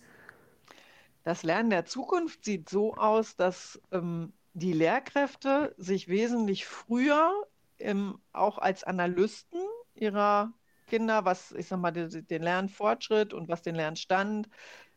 [1.23, 7.31] Das Lernen der Zukunft sieht so aus, dass ähm, die Lehrkräfte sich wesentlich früher
[7.79, 9.59] ähm, auch als Analysten
[9.95, 10.53] ihrer
[10.87, 14.49] Kinder, was ich sag mal, den, Lernfortschritt und was den Lernstand,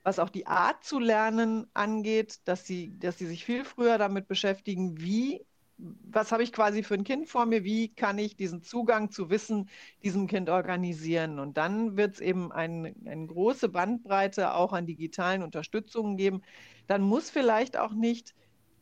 [0.02, 4.26] was auch die Art zu lernen angeht, dass sie, dass sie sich viel früher damit
[4.26, 8.62] beschäftigen, wie was habe ich quasi für ein Kind vor mir, wie kann ich diesen
[8.62, 9.68] Zugang zu Wissen
[10.02, 11.38] diesem Kind organisieren.
[11.38, 16.42] Und dann wird es eben ein, eine große Bandbreite auch an digitalen Unterstützungen geben.
[16.87, 18.34] Dann muss vielleicht auch nicht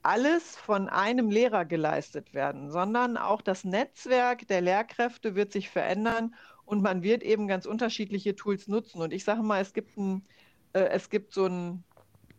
[0.02, 6.35] alles von einem Lehrer geleistet werden, sondern auch das Netzwerk der Lehrkräfte wird sich verändern
[6.64, 9.00] und man wird eben ganz unterschiedliche Tools nutzen.
[9.00, 10.26] Und ich sage mal, es gibt ein,
[10.72, 11.85] äh, es gibt so ein,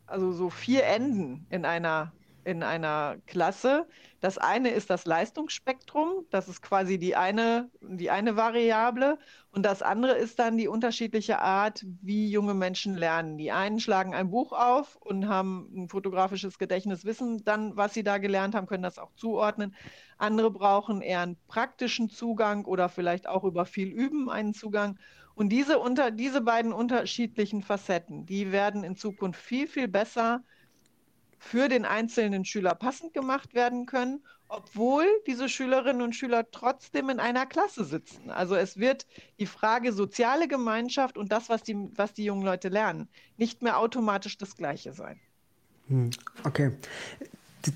[0.06, 2.12] also so vier Enden in einer
[2.46, 3.88] in einer Klasse.
[4.20, 9.18] Das eine ist das Leistungsspektrum, das ist quasi die eine, die eine Variable.
[9.52, 13.38] Und das andere ist dann die unterschiedliche Art, wie junge Menschen lernen.
[13.38, 18.04] Die einen schlagen ein Buch auf und haben ein fotografisches Gedächtnis, wissen dann, was sie
[18.04, 19.76] da gelernt haben, können das auch zuordnen.
[20.18, 24.98] Andere brauchen eher einen praktischen Zugang oder vielleicht auch über viel Üben einen Zugang.
[25.36, 30.44] Und diese, unter, diese beiden unterschiedlichen Facetten, die werden in Zukunft viel, viel besser
[31.44, 37.20] für den einzelnen Schüler passend gemacht werden können, obwohl diese Schülerinnen und Schüler trotzdem in
[37.20, 38.32] einer Klasse sitzen.
[38.32, 39.06] Also es wird
[39.40, 43.80] die Frage soziale Gemeinschaft und das, was die, was die jungen Leute lernen, nicht mehr
[43.80, 45.20] automatisch das gleiche sein.
[45.88, 46.12] Hm,
[46.44, 46.72] okay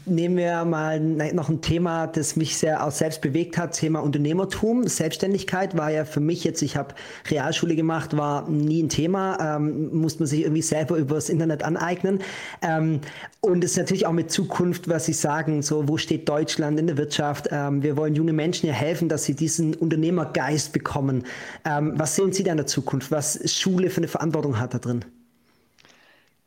[0.06, 4.88] nehmen wir mal noch ein Thema, das mich sehr auch selbst bewegt hat, Thema Unternehmertum.
[4.88, 6.96] Selbstständigkeit war ja für mich jetzt, ich habe
[7.30, 12.20] Realschule gemacht, war nie ein Thema, ähm, muss man sich irgendwie selber übers Internet aneignen.
[12.62, 13.02] Ähm,
[13.42, 16.88] und es ist natürlich auch mit Zukunft, was Sie sagen, so wo steht Deutschland in
[16.88, 17.48] der Wirtschaft?
[17.52, 21.24] Ähm, wir wollen junge Menschen ja helfen, dass sie diesen Unternehmergeist bekommen.
[21.66, 24.80] Ähm, was sehen Sie da in der Zukunft, was Schule für eine Verantwortung hat da
[24.80, 25.06] drin?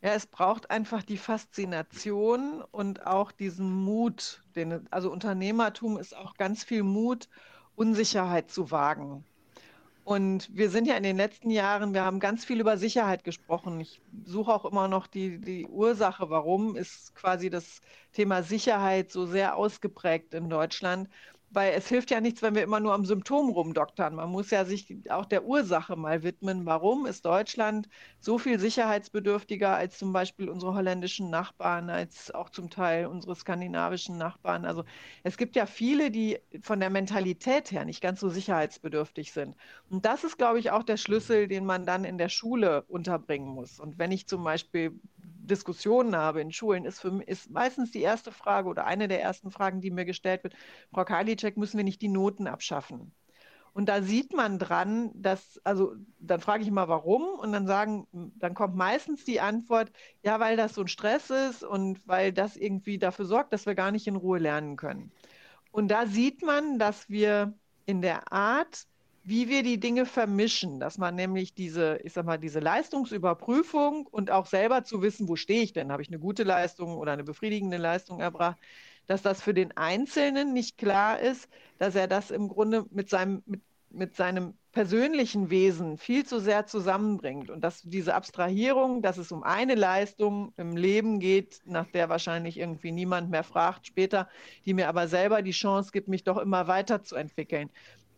[0.03, 4.43] Ja, es braucht einfach die Faszination und auch diesen Mut.
[4.57, 7.29] Den, also Unternehmertum ist auch ganz viel Mut,
[7.75, 9.27] Unsicherheit zu wagen.
[10.05, 13.79] Und wir sind ja in den letzten Jahren, wir haben ganz viel über Sicherheit gesprochen.
[13.81, 17.81] Ich suche auch immer noch die, die Ursache, warum ist quasi das
[18.13, 21.09] Thema Sicherheit so sehr ausgeprägt in Deutschland
[21.51, 24.15] weil es hilft ja nichts, wenn wir immer nur am Symptom rumdoktern.
[24.15, 26.65] Man muss ja sich auch der Ursache mal widmen.
[26.67, 27.89] Warum ist Deutschland
[28.21, 34.17] so viel sicherheitsbedürftiger als zum Beispiel unsere holländischen Nachbarn, als auch zum Teil unsere skandinavischen
[34.17, 34.65] Nachbarn?
[34.65, 34.85] Also
[35.25, 39.57] es gibt ja viele, die von der Mentalität her nicht ganz so sicherheitsbedürftig sind.
[39.89, 43.49] Und das ist, glaube ich, auch der Schlüssel, den man dann in der Schule unterbringen
[43.49, 43.79] muss.
[43.81, 48.31] Und wenn ich zum Beispiel Diskussionen habe in Schulen, ist, für, ist meistens die erste
[48.33, 50.55] Frage oder eine der ersten Fragen, die mir gestellt wird,
[50.93, 51.05] Frau
[51.41, 53.13] Karliczek, müssen wir nicht die Noten abschaffen?
[53.73, 58.07] Und da sieht man dran, dass, also dann frage ich immer, warum, und dann sagen,
[58.13, 59.93] dann kommt meistens die Antwort,
[60.25, 63.77] ja, weil das so ein Stress ist und weil das irgendwie dafür sorgt, dass wir
[63.77, 65.13] gar nicht in Ruhe lernen können.
[65.71, 67.55] Und da sieht man, dass wir
[67.87, 68.87] in der Art,
[69.23, 74.33] wie wir die Dinge vermischen, dass man nämlich diese, ich sag mal, diese Leistungsüberprüfung und
[74.33, 75.93] auch selber zu wissen, wo stehe ich denn?
[75.93, 78.59] Habe ich eine gute Leistung oder eine befriedigende Leistung erbracht?
[79.11, 83.43] Dass das für den Einzelnen nicht klar ist, dass er das im Grunde mit seinem,
[83.45, 87.51] mit, mit seinem persönlichen Wesen viel zu sehr zusammenbringt.
[87.51, 92.57] Und dass diese Abstrahierung, dass es um eine Leistung im Leben geht, nach der wahrscheinlich
[92.57, 94.29] irgendwie niemand mehr fragt später,
[94.65, 97.69] die mir aber selber die Chance gibt, mich doch immer weiterzuentwickeln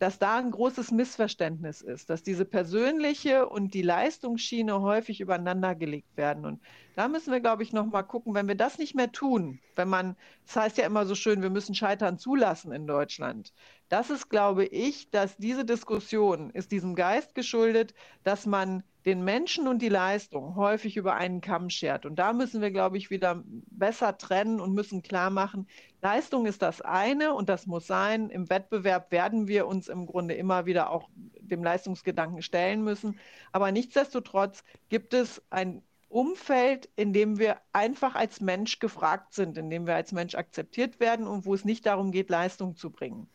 [0.03, 6.17] dass da ein großes Missverständnis ist, dass diese persönliche und die Leistungsschiene häufig übereinander gelegt
[6.17, 6.45] werden.
[6.45, 6.61] Und
[6.97, 9.87] da müssen wir, glaube ich, noch mal gucken, wenn wir das nicht mehr tun, wenn
[9.87, 13.53] man, das heißt ja immer so schön, wir müssen Scheitern zulassen in Deutschland.
[13.87, 17.93] Das ist, glaube ich, dass diese Diskussion ist diesem Geist geschuldet,
[18.25, 22.05] dass man den Menschen und die Leistung häufig über einen Kamm schert.
[22.05, 25.67] Und da müssen wir, glaube ich, wieder besser trennen und müssen klar machen,
[26.01, 28.29] Leistung ist das eine und das muss sein.
[28.29, 33.19] Im Wettbewerb werden wir uns im Grunde immer wieder auch dem Leistungsgedanken stellen müssen.
[33.53, 39.69] Aber nichtsdestotrotz gibt es ein Umfeld, in dem wir einfach als Mensch gefragt sind, in
[39.69, 43.27] dem wir als Mensch akzeptiert werden und wo es nicht darum geht, Leistung zu bringen.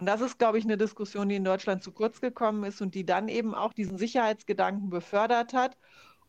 [0.00, 2.94] Und das ist, glaube ich, eine Diskussion, die in Deutschland zu kurz gekommen ist und
[2.94, 5.76] die dann eben auch diesen Sicherheitsgedanken befördert hat.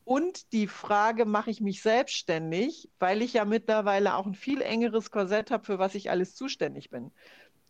[0.04, 5.10] Und die Frage, mache ich mich selbstständig, weil ich ja mittlerweile auch ein viel engeres
[5.10, 7.12] Korsett habe, für was ich alles zuständig bin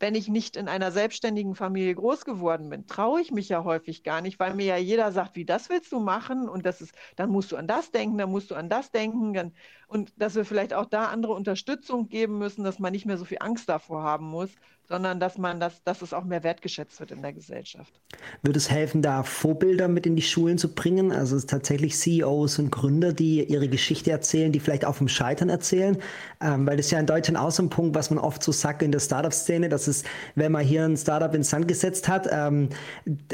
[0.01, 4.03] wenn ich nicht in einer selbstständigen Familie groß geworden bin, traue ich mich ja häufig
[4.03, 6.93] gar nicht, weil mir ja jeder sagt, wie das willst du machen und das ist,
[7.15, 9.53] dann musst du an das denken, dann musst du an das denken dann,
[9.87, 13.25] und dass wir vielleicht auch da andere Unterstützung geben müssen, dass man nicht mehr so
[13.25, 14.49] viel Angst davor haben muss,
[14.91, 17.93] sondern dass man das, dass es auch mehr wertgeschätzt wird in der Gesellschaft.
[18.41, 21.13] Würde es helfen, da Vorbilder mit in die Schulen zu bringen?
[21.13, 25.97] Also tatsächlich CEOs und Gründer, die ihre Geschichte erzählen, die vielleicht auch vom Scheitern erzählen?
[26.41, 28.51] Ähm, weil das ist ja in Deutschland auch so ein Punkt, was man oft so
[28.51, 30.03] sagt in der Startup-Szene, dass es,
[30.35, 32.67] wenn man hier ein Startup ins Sand gesetzt hat, ähm,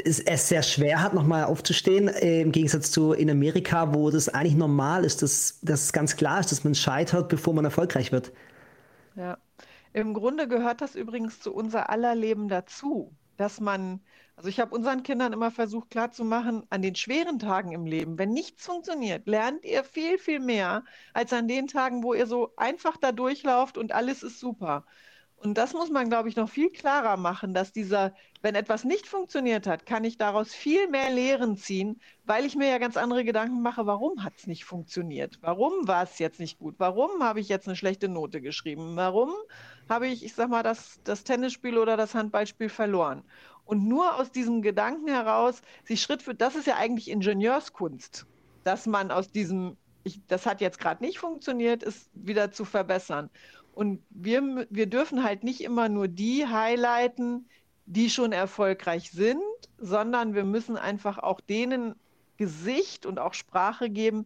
[0.04, 4.28] es, es sehr schwer hat, nochmal aufzustehen, äh, im Gegensatz zu in Amerika, wo das
[4.28, 8.12] eigentlich normal ist, dass, dass es ganz klar ist, dass man scheitert, bevor man erfolgreich
[8.12, 8.30] wird.
[9.16, 9.38] Ja.
[9.98, 14.00] Im Grunde gehört das übrigens zu unser aller Leben dazu, dass man,
[14.36, 18.30] also ich habe unseren Kindern immer versucht klarzumachen, an den schweren Tagen im Leben, wenn
[18.32, 20.84] nichts funktioniert, lernt ihr viel, viel mehr
[21.14, 24.86] als an den Tagen, wo ihr so einfach da durchlauft und alles ist super.
[25.40, 29.06] Und das muss man, glaube ich, noch viel klarer machen, dass dieser, wenn etwas nicht
[29.06, 33.24] funktioniert hat, kann ich daraus viel mehr Lehren ziehen, weil ich mir ja ganz andere
[33.24, 35.38] Gedanken mache, warum hat es nicht funktioniert?
[35.40, 36.74] Warum war es jetzt nicht gut?
[36.78, 38.96] Warum habe ich jetzt eine schlechte Note geschrieben?
[38.96, 39.32] Warum
[39.88, 43.22] habe ich, ich sag mal, das, das Tennisspiel oder das Handballspiel verloren?
[43.64, 48.26] Und nur aus diesem Gedanken heraus, sich Schritt für, das ist ja eigentlich Ingenieurskunst,
[48.64, 53.30] dass man aus diesem, ich, das hat jetzt gerade nicht funktioniert, ist wieder zu verbessern.
[53.78, 57.48] Und wir, wir dürfen halt nicht immer nur die highlighten,
[57.86, 59.40] die schon erfolgreich sind,
[59.76, 61.94] sondern wir müssen einfach auch denen
[62.38, 64.24] Gesicht und auch Sprache geben,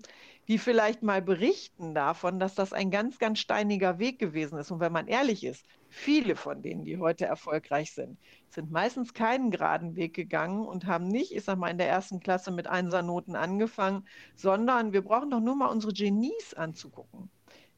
[0.49, 4.71] die vielleicht mal berichten davon, dass das ein ganz, ganz steiniger Weg gewesen ist.
[4.71, 9.51] Und wenn man ehrlich ist, viele von denen, die heute erfolgreich sind, sind meistens keinen
[9.51, 13.37] geraden Weg gegangen und haben nicht, ich sag mal, in der ersten Klasse mit Einsernoten
[13.37, 17.31] angefangen, sondern wir brauchen doch nur mal unsere Genies anzugucken.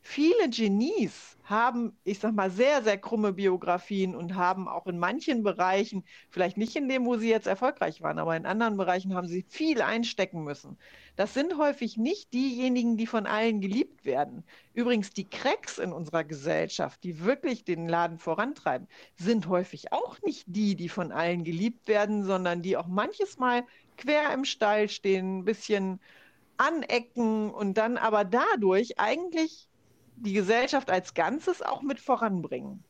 [0.07, 5.43] Viele Genies haben, ich sag mal, sehr, sehr krumme Biografien und haben auch in manchen
[5.43, 9.27] Bereichen, vielleicht nicht in dem, wo sie jetzt erfolgreich waren, aber in anderen Bereichen haben
[9.27, 10.79] sie viel einstecken müssen.
[11.17, 14.45] Das sind häufig nicht diejenigen, die von allen geliebt werden.
[14.75, 18.87] Übrigens, die Cracks in unserer Gesellschaft, die wirklich den Laden vorantreiben,
[19.17, 23.65] sind häufig auch nicht die, die von allen geliebt werden, sondern die auch manches Mal
[23.97, 25.99] quer im Stall stehen, ein bisschen
[26.59, 29.69] anecken und dann aber dadurch eigentlich
[30.17, 32.85] die Gesellschaft als Ganzes auch mit voranbringen.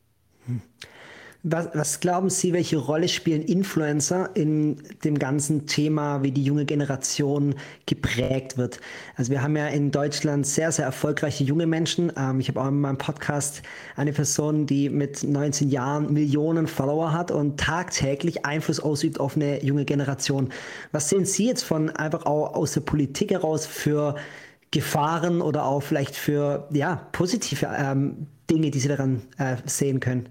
[1.47, 6.65] Was, was, glauben Sie, welche Rolle spielen Influencer in dem ganzen Thema, wie die junge
[6.65, 8.81] Generation geprägt wird?
[9.17, 12.11] Also wir haben ja in Deutschland sehr, sehr erfolgreiche junge Menschen.
[12.17, 13.61] Ähm, ich habe auch in meinem Podcast
[13.95, 19.63] eine Person, die mit 19 Jahren Millionen Follower hat und tagtäglich Einfluss ausübt auf eine
[19.63, 20.49] junge Generation.
[20.93, 24.15] Was sehen Sie jetzt von einfach auch aus der Politik heraus für
[24.75, 30.29] Gefahren oder auch vielleicht für ja, positive ähm, Dinge, die Sie daran äh, sehen können?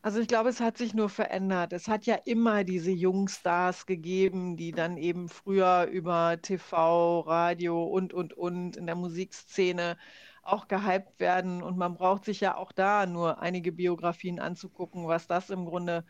[0.00, 1.74] Also ich glaube, es hat sich nur verändert.
[1.74, 8.14] Es hat ja immer diese Jungstars gegeben, die dann eben früher über TV, Radio und,
[8.14, 9.98] und, und in der Musikszene
[10.42, 11.62] auch gehypt werden.
[11.62, 16.06] Und man braucht sich ja auch da nur einige Biografien anzugucken, was das im Grunde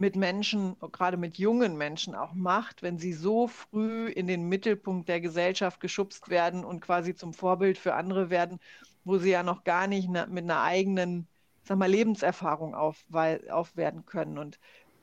[0.00, 5.10] mit Menschen, gerade mit jungen Menschen auch macht, wenn sie so früh in den Mittelpunkt
[5.10, 8.58] der Gesellschaft geschubst werden und quasi zum Vorbild für andere werden,
[9.04, 11.28] wo sie ja noch gar nicht mit einer eigenen,
[11.64, 13.04] sag mal, Lebenserfahrung auf,
[13.50, 14.38] aufwerden können.
[14.38, 14.58] Und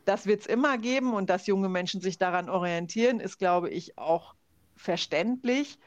[0.05, 3.99] das wird es immer geben und dass junge Menschen sich daran orientieren, ist, glaube ich,
[3.99, 4.33] auch
[4.75, 5.77] verständlich.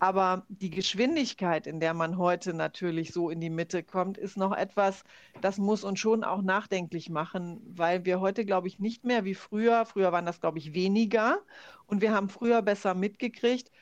[0.00, 4.52] Aber die Geschwindigkeit, in der man heute natürlich so in die Mitte kommt, ist noch
[4.56, 5.02] etwas,
[5.40, 9.34] das muss uns schon auch nachdenklich machen, weil wir heute, glaube ich, nicht mehr wie
[9.34, 11.38] früher, früher waren das, glaube ich, weniger
[11.86, 13.72] und wir haben früher besser mitgekriegt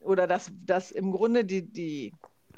[0.00, 2.12] oder dass, dass im Grunde die, die,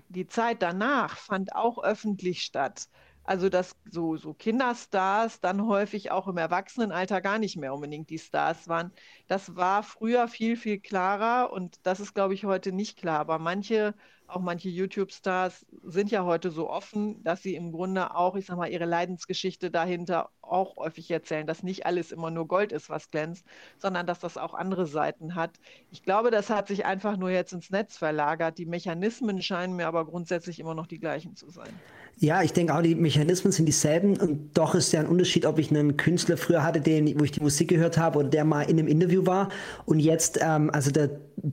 [0.08, 2.88] die Zeit danach fand auch öffentlich statt.
[3.28, 8.18] Also dass so, so Kinderstars dann häufig auch im Erwachsenenalter gar nicht mehr unbedingt die
[8.18, 8.90] Stars waren.
[9.26, 13.18] Das war früher viel, viel klarer und das ist, glaube ich, heute nicht klar.
[13.20, 13.94] Aber manche,
[14.28, 18.56] auch manche YouTube-Stars sind ja heute so offen, dass sie im Grunde auch, ich sag
[18.56, 23.10] mal, ihre Leidensgeschichte dahinter auch häufig erzählen, dass nicht alles immer nur Gold ist, was
[23.10, 23.46] glänzt,
[23.76, 25.60] sondern dass das auch andere Seiten hat.
[25.90, 28.56] Ich glaube, das hat sich einfach nur jetzt ins Netz verlagert.
[28.56, 31.82] Die Mechanismen scheinen mir aber grundsätzlich immer noch die gleichen zu sein.
[32.20, 35.60] Ja, ich denke auch, die Mechanismen sind dieselben und doch ist ja ein Unterschied, ob
[35.60, 38.62] ich einen Künstler früher hatte, den, wo ich die Musik gehört habe oder der mal
[38.62, 39.50] in einem Interview war.
[39.86, 41.10] Und jetzt, ähm, also der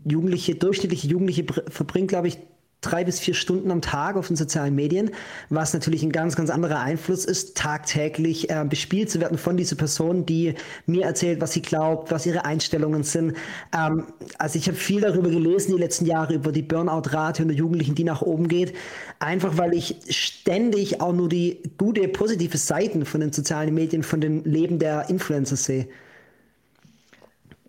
[0.09, 2.39] Jugendliche, durchschnittliche Jugendliche verbringt, glaube ich,
[2.85, 5.11] drei bis vier Stunden am Tag auf den sozialen Medien,
[5.49, 9.75] was natürlich ein ganz, ganz anderer Einfluss ist, tagtäglich äh, bespielt zu werden von dieser
[9.75, 10.53] Person, die
[10.85, 13.35] mir erzählt, was sie glaubt, was ihre Einstellungen sind.
[13.75, 14.05] Ähm,
[14.37, 17.95] also ich habe viel darüber gelesen die letzten Jahre, über die Burnout-Rate und der Jugendlichen,
[17.95, 18.73] die nach oben geht,
[19.19, 24.21] einfach weil ich ständig auch nur die gute, positive Seiten von den sozialen Medien, von
[24.21, 25.87] dem Leben der Influencer sehe.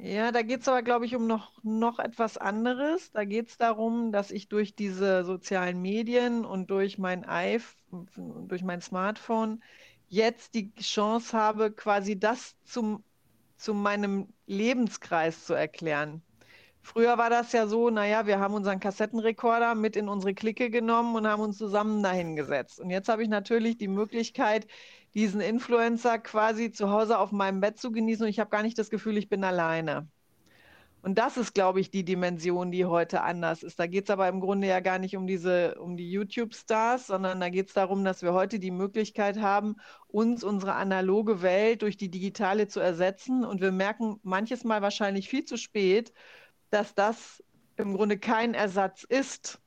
[0.09, 3.11] Ja, da geht es aber, glaube ich, um noch, noch etwas anderes.
[3.11, 8.63] Da geht es darum, dass ich durch diese sozialen Medien und durch mein iPhone, durch
[8.63, 9.63] mein Smartphone
[10.07, 13.03] jetzt die Chance habe, quasi das zum,
[13.57, 16.23] zu meinem Lebenskreis zu erklären.
[16.83, 21.17] Früher war das ja so, naja, wir haben unseren Kassettenrekorder mit in unsere Clique genommen
[21.17, 22.79] und haben uns zusammen dahingesetzt.
[22.79, 24.69] Und jetzt habe ich natürlich die Möglichkeit,
[25.17, 28.79] diesen Influencer quasi zu Hause auf meinem Bett zu genießen und ich habe gar nicht
[28.79, 30.07] das Gefühl, ich bin alleine.
[31.01, 33.79] Und das ist, glaube ich, die Dimension, die heute anders ist.
[33.79, 37.41] Da geht es aber im Grunde ja gar nicht um diese, um die YouTube-Stars, sondern
[37.41, 39.77] da geht es darum, dass wir heute die Möglichkeit haben,
[40.09, 43.45] uns unsere analoge Welt durch die digitale zu ersetzen.
[43.45, 46.13] Und wir merken manches Mal wahrscheinlich viel zu spät,
[46.71, 47.43] dass das
[47.77, 49.63] im Grunde kein Ersatz ist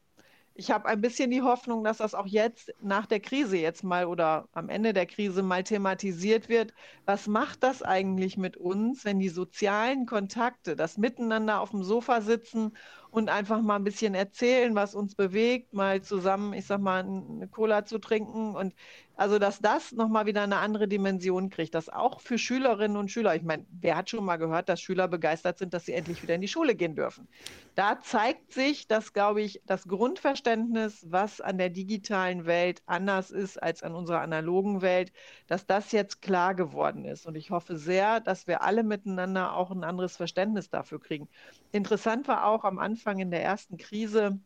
[0.59, 4.05] ich habe ein bisschen die Hoffnung, dass das auch jetzt nach der Krise jetzt mal
[4.05, 6.73] oder am Ende der Krise mal thematisiert wird.
[7.05, 12.19] Was macht das eigentlich mit uns, wenn die sozialen Kontakte, das Miteinander auf dem Sofa
[12.21, 12.73] sitzen
[13.11, 17.47] und einfach mal ein bisschen erzählen, was uns bewegt, mal zusammen, ich sag mal, eine
[17.47, 18.73] Cola zu trinken und
[19.19, 23.35] also, dass das nochmal wieder eine andere Dimension kriegt, dass auch für Schülerinnen und Schüler,
[23.35, 26.35] ich meine, wer hat schon mal gehört, dass Schüler begeistert sind, dass sie endlich wieder
[26.35, 27.27] in die Schule gehen dürfen?
[27.75, 33.61] Da zeigt sich, dass, glaube ich, das Grundverständnis, was an der digitalen Welt anders ist
[33.61, 35.11] als an unserer analogen Welt,
[35.47, 37.25] dass das jetzt klar geworden ist.
[37.25, 41.27] Und ich hoffe sehr, dass wir alle miteinander auch ein anderes Verständnis dafür kriegen.
[41.73, 44.39] Interessant war auch am Anfang in der ersten Krise,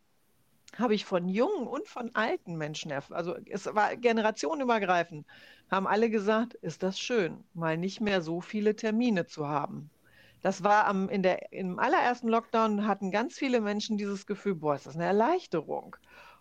[0.78, 5.26] habe ich von jungen und von alten Menschen, also es war generationenübergreifend,
[5.70, 9.90] haben alle gesagt, ist das schön, mal nicht mehr so viele Termine zu haben.
[10.42, 14.76] Das war am, in der, im allerersten Lockdown hatten ganz viele Menschen dieses Gefühl, boah,
[14.76, 15.96] ist das eine Erleichterung.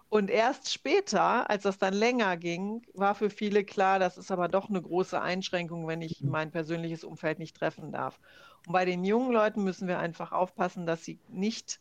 [0.08, 4.48] Und erst später, als das dann länger ging, war für viele klar, das ist aber
[4.48, 8.20] doch eine große Einschränkung, wenn ich mein persönliches Umfeld nicht treffen darf.
[8.66, 11.80] Und bei den jungen Leuten müssen wir einfach aufpassen, dass sie nicht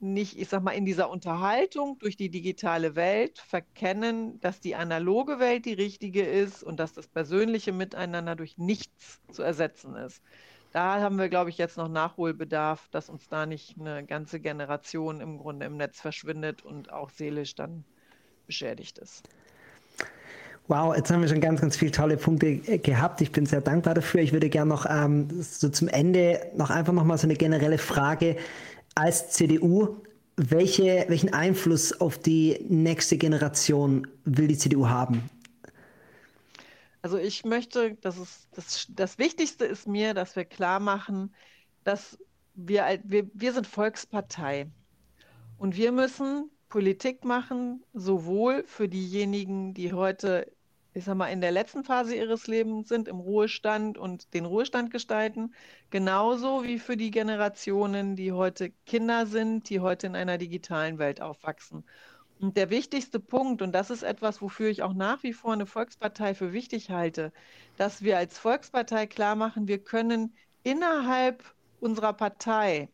[0.00, 5.38] nicht, ich sag mal, in dieser Unterhaltung durch die digitale Welt verkennen, dass die analoge
[5.38, 10.22] Welt die richtige ist und dass das persönliche Miteinander durch nichts zu ersetzen ist.
[10.72, 15.20] Da haben wir, glaube ich, jetzt noch Nachholbedarf, dass uns da nicht eine ganze Generation
[15.20, 17.84] im Grunde im Netz verschwindet und auch seelisch dann
[18.46, 19.26] beschädigt ist.
[20.68, 23.20] Wow, jetzt haben wir schon ganz, ganz viele tolle Punkte äh, gehabt.
[23.20, 24.20] Ich bin sehr dankbar dafür.
[24.20, 27.78] Ich würde gerne noch ähm, so zum Ende noch einfach noch mal so eine generelle
[27.78, 28.36] Frage
[28.96, 30.02] als CDU,
[30.36, 35.30] welche, welchen Einfluss auf die nächste Generation will die CDU haben?
[37.02, 41.32] Also ich möchte, das, ist, das, das Wichtigste ist mir, dass wir klar machen,
[41.84, 42.18] dass
[42.54, 44.66] wir, wir, wir sind Volkspartei
[45.56, 50.50] und wir müssen Politik machen, sowohl für diejenigen, die heute
[50.96, 54.90] ich sag mal, in der letzten Phase ihres Lebens sind, im Ruhestand und den Ruhestand
[54.90, 55.54] gestalten,
[55.90, 61.20] genauso wie für die Generationen, die heute Kinder sind, die heute in einer digitalen Welt
[61.20, 61.84] aufwachsen.
[62.40, 65.66] Und der wichtigste Punkt, und das ist etwas, wofür ich auch nach wie vor eine
[65.66, 67.30] Volkspartei für wichtig halte,
[67.76, 71.44] dass wir als Volkspartei klar machen, wir können innerhalb
[71.78, 72.88] unserer Partei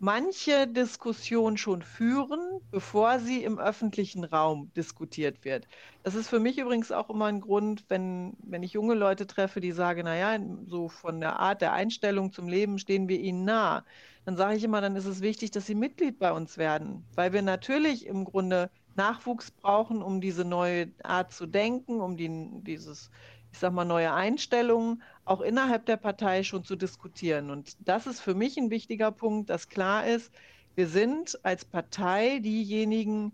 [0.00, 2.40] manche Diskussion schon führen,
[2.70, 5.68] bevor sie im öffentlichen Raum diskutiert wird.
[6.02, 9.60] Das ist für mich übrigens auch immer ein Grund, wenn, wenn ich junge Leute treffe,
[9.60, 13.84] die sagen, naja, so von der Art der Einstellung zum Leben stehen wir ihnen nah.
[14.24, 17.34] Dann sage ich immer, dann ist es wichtig, dass sie Mitglied bei uns werden, weil
[17.34, 22.28] wir natürlich im Grunde Nachwuchs brauchen, um diese neue Art zu denken, um die,
[22.62, 23.10] dieses
[23.52, 27.50] ich sag mal, neue Einstellungen auch innerhalb der Partei schon zu diskutieren.
[27.50, 30.32] Und das ist für mich ein wichtiger Punkt, dass klar ist,
[30.74, 33.32] wir sind als Partei diejenigen,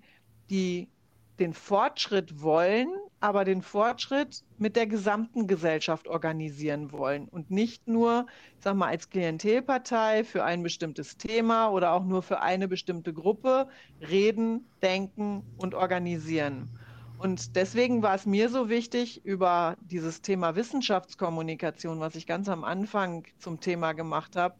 [0.50, 0.88] die
[1.38, 2.88] den Fortschritt wollen,
[3.20, 8.26] aber den Fortschritt mit der gesamten Gesellschaft organisieren wollen und nicht nur,
[8.58, 13.68] sag mal, als Klientelpartei für ein bestimmtes Thema oder auch nur für eine bestimmte Gruppe
[14.00, 16.68] reden, denken und organisieren.
[17.18, 22.62] Und deswegen war es mir so wichtig, über dieses Thema Wissenschaftskommunikation, was ich ganz am
[22.62, 24.56] Anfang zum Thema gemacht habe,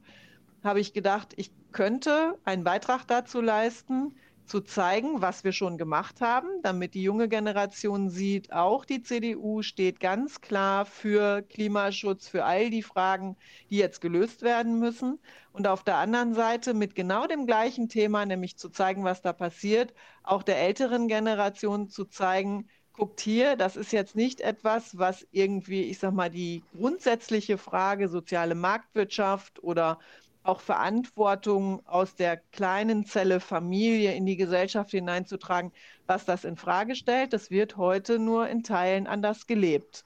[0.64, 4.16] habe ich gedacht, ich könnte einen Beitrag dazu leisten,
[4.46, 9.62] zu zeigen, was wir schon gemacht haben, damit die junge Generation sieht, auch die CDU
[9.62, 13.36] steht ganz klar für Klimaschutz, für all die Fragen,
[13.70, 15.18] die jetzt gelöst werden müssen.
[15.52, 19.32] Und auf der anderen Seite mit genau dem gleichen Thema, nämlich zu zeigen, was da
[19.32, 25.26] passiert, auch der älteren Generation zu zeigen, guckt hier, das ist jetzt nicht etwas, was
[25.30, 29.98] irgendwie, ich sag mal, die grundsätzliche Frage soziale Marktwirtschaft oder
[30.46, 35.72] auch Verantwortung aus der kleinen Zelle Familie in die Gesellschaft hineinzutragen,
[36.06, 37.32] was das in Frage stellt.
[37.32, 40.04] Das wird heute nur in Teilen anders gelebt.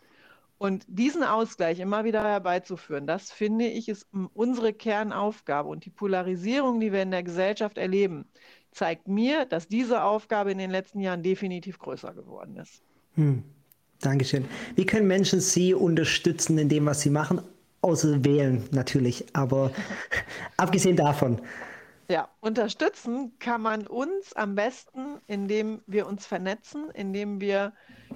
[0.58, 5.68] Und diesen Ausgleich immer wieder herbeizuführen, das finde ich ist unsere Kernaufgabe.
[5.68, 8.26] Und die Polarisierung, die wir in der Gesellschaft erleben,
[8.70, 12.82] zeigt mir, dass diese Aufgabe in den letzten Jahren definitiv größer geworden ist.
[13.14, 13.42] Hm.
[14.00, 14.46] Dankeschön.
[14.76, 17.42] Wie können Menschen Sie unterstützen in dem, was Sie machen?
[17.82, 19.70] Außer wählen natürlich, aber
[20.56, 21.40] abgesehen davon.
[22.10, 27.72] Ja, unterstützen kann man uns am besten, indem wir uns vernetzen, indem wir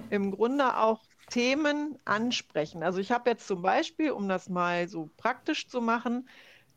[0.09, 2.83] im Grunde auch Themen ansprechen.
[2.83, 6.27] Also ich habe jetzt zum Beispiel, um das mal so praktisch zu machen,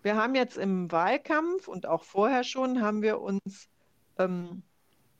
[0.02, 3.68] wir haben jetzt im Wahlkampf und auch vorher schon, haben wir uns
[4.18, 4.62] ähm,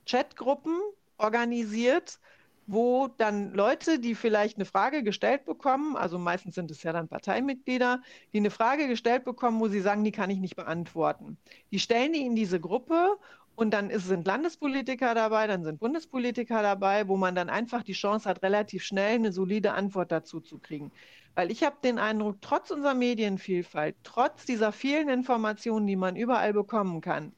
[0.07, 0.79] Chatgruppen
[1.19, 2.21] organisiert,
[2.69, 7.09] wo dann Leute, die vielleicht eine Frage gestellt bekommen, also meistens sind es ja dann
[7.09, 8.03] Parteimitglieder,
[8.35, 11.39] die eine Frage gestellt bekommen, wo sie sagen, die kann ich nicht beantworten.
[11.73, 13.17] Die stellen die in diese Gruppe
[13.55, 17.95] und dann ist, sind Landespolitiker dabei, dann sind Bundespolitiker dabei, wo man dann einfach die
[17.95, 20.93] Chance hat, relativ schnell eine solide Antwort dazu zu kriegen.
[21.35, 26.53] Weil ich habe den Eindruck, trotz unserer Medienvielfalt, trotz dieser vielen Informationen, die man überall
[26.53, 27.33] bekommen kann,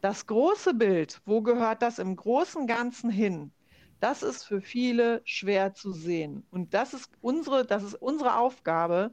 [0.00, 3.52] das große Bild, wo gehört das im großen Ganzen hin,
[4.00, 6.46] das ist für viele schwer zu sehen.
[6.50, 9.12] Und das ist unsere, das ist unsere Aufgabe,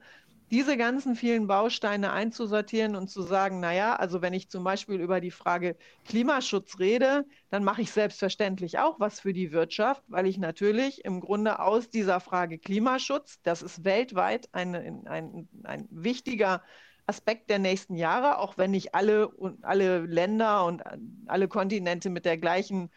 [0.49, 5.19] diese ganzen vielen Bausteine einzusortieren und zu sagen, naja, also wenn ich zum Beispiel über
[5.19, 5.75] die Frage
[6.05, 11.19] Klimaschutz rede, dann mache ich selbstverständlich auch was für die Wirtschaft, weil ich natürlich im
[11.19, 14.73] Grunde aus dieser Frage Klimaschutz, das ist weltweit ein,
[15.05, 16.63] ein, ein wichtiger
[17.07, 19.31] Aspekt der nächsten Jahre, auch wenn nicht alle,
[19.61, 20.81] alle Länder und
[21.25, 22.89] alle Kontinente mit der gleichen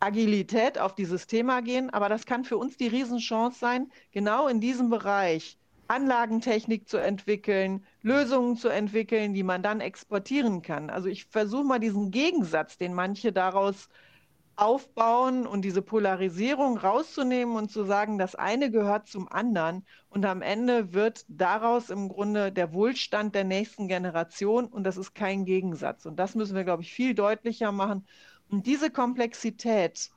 [0.00, 1.90] Agilität auf dieses Thema gehen.
[1.90, 7.84] Aber das kann für uns die Riesenchance sein, genau in diesem Bereich Anlagentechnik zu entwickeln,
[8.02, 10.88] Lösungen zu entwickeln, die man dann exportieren kann.
[10.88, 13.88] Also ich versuche mal diesen Gegensatz, den manche daraus
[14.54, 20.42] aufbauen und diese Polarisierung rauszunehmen und zu sagen, das eine gehört zum anderen und am
[20.42, 26.04] Ende wird daraus im Grunde der Wohlstand der nächsten Generation und das ist kein Gegensatz.
[26.06, 28.06] Und das müssen wir, glaube ich, viel deutlicher machen
[28.50, 30.10] und diese Komplexität,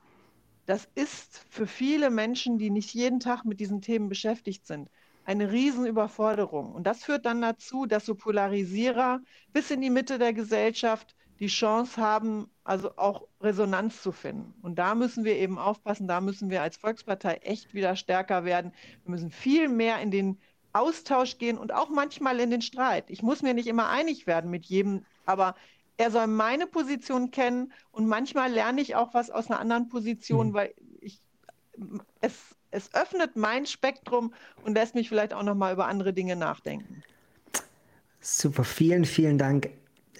[0.66, 4.88] das ist für viele Menschen, die nicht jeden Tag mit diesen Themen beschäftigt sind,
[5.24, 6.72] eine Riesenüberforderung.
[6.72, 9.20] Und das führt dann dazu, dass so Polarisierer
[9.52, 14.54] bis in die Mitte der Gesellschaft die Chance haben, also auch Resonanz zu finden.
[14.62, 18.72] Und da müssen wir eben aufpassen, da müssen wir als Volkspartei echt wieder stärker werden.
[19.04, 20.38] Wir müssen viel mehr in den
[20.72, 23.10] Austausch gehen und auch manchmal in den Streit.
[23.10, 25.54] Ich muss mir nicht immer einig werden mit jedem, aber
[25.96, 30.48] er soll meine Position kennen und manchmal lerne ich auch was aus einer anderen Position,
[30.48, 30.54] mhm.
[30.54, 31.20] weil ich,
[32.20, 32.34] es,
[32.70, 34.32] es öffnet mein Spektrum
[34.64, 37.02] und lässt mich vielleicht auch nochmal über andere Dinge nachdenken.
[38.20, 39.68] Super, vielen, vielen Dank.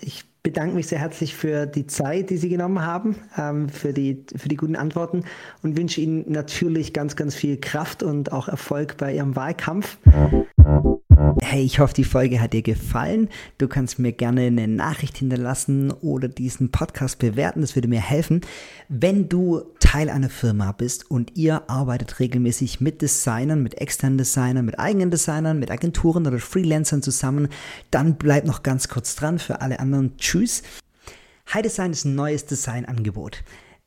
[0.01, 4.25] Ich bedanke mich sehr herzlich für die Zeit, die Sie genommen haben, ähm, für, die,
[4.37, 5.25] für die guten Antworten
[5.62, 9.97] und wünsche Ihnen natürlich ganz, ganz viel Kraft und auch Erfolg bei Ihrem Wahlkampf.
[11.41, 13.28] Hey, ich hoffe, die Folge hat dir gefallen.
[13.59, 17.61] Du kannst mir gerne eine Nachricht hinterlassen oder diesen Podcast bewerten.
[17.61, 18.41] Das würde mir helfen.
[18.89, 24.64] Wenn du Teil einer Firma bist und ihr arbeitet regelmäßig mit Designern, mit externen Designern,
[24.64, 27.49] mit eigenen Designern, mit Agenturen oder Freelancern zusammen,
[27.91, 29.39] dann bleib noch ganz kurz dran.
[29.39, 30.62] Für alle anderen, tschüss.
[31.53, 33.43] High Design ist ein neues Designangebot.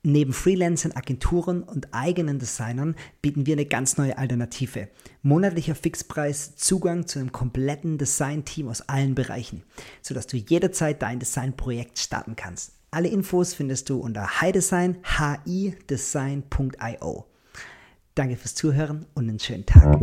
[0.10, 4.88] Neben Freelancern, Agenturen und eigenen Designern bieten wir eine ganz neue Alternative.
[5.22, 9.64] Monatlicher Fixpreis, Zugang zu einem kompletten Design-Team aus allen Bereichen,
[10.02, 12.72] sodass du jederzeit dein Designprojekt starten kannst.
[12.90, 14.96] Alle Infos findest du unter hidesign,
[15.44, 17.26] hidesign.io.
[18.16, 20.00] Danke fürs Zuhören und einen schönen Tag.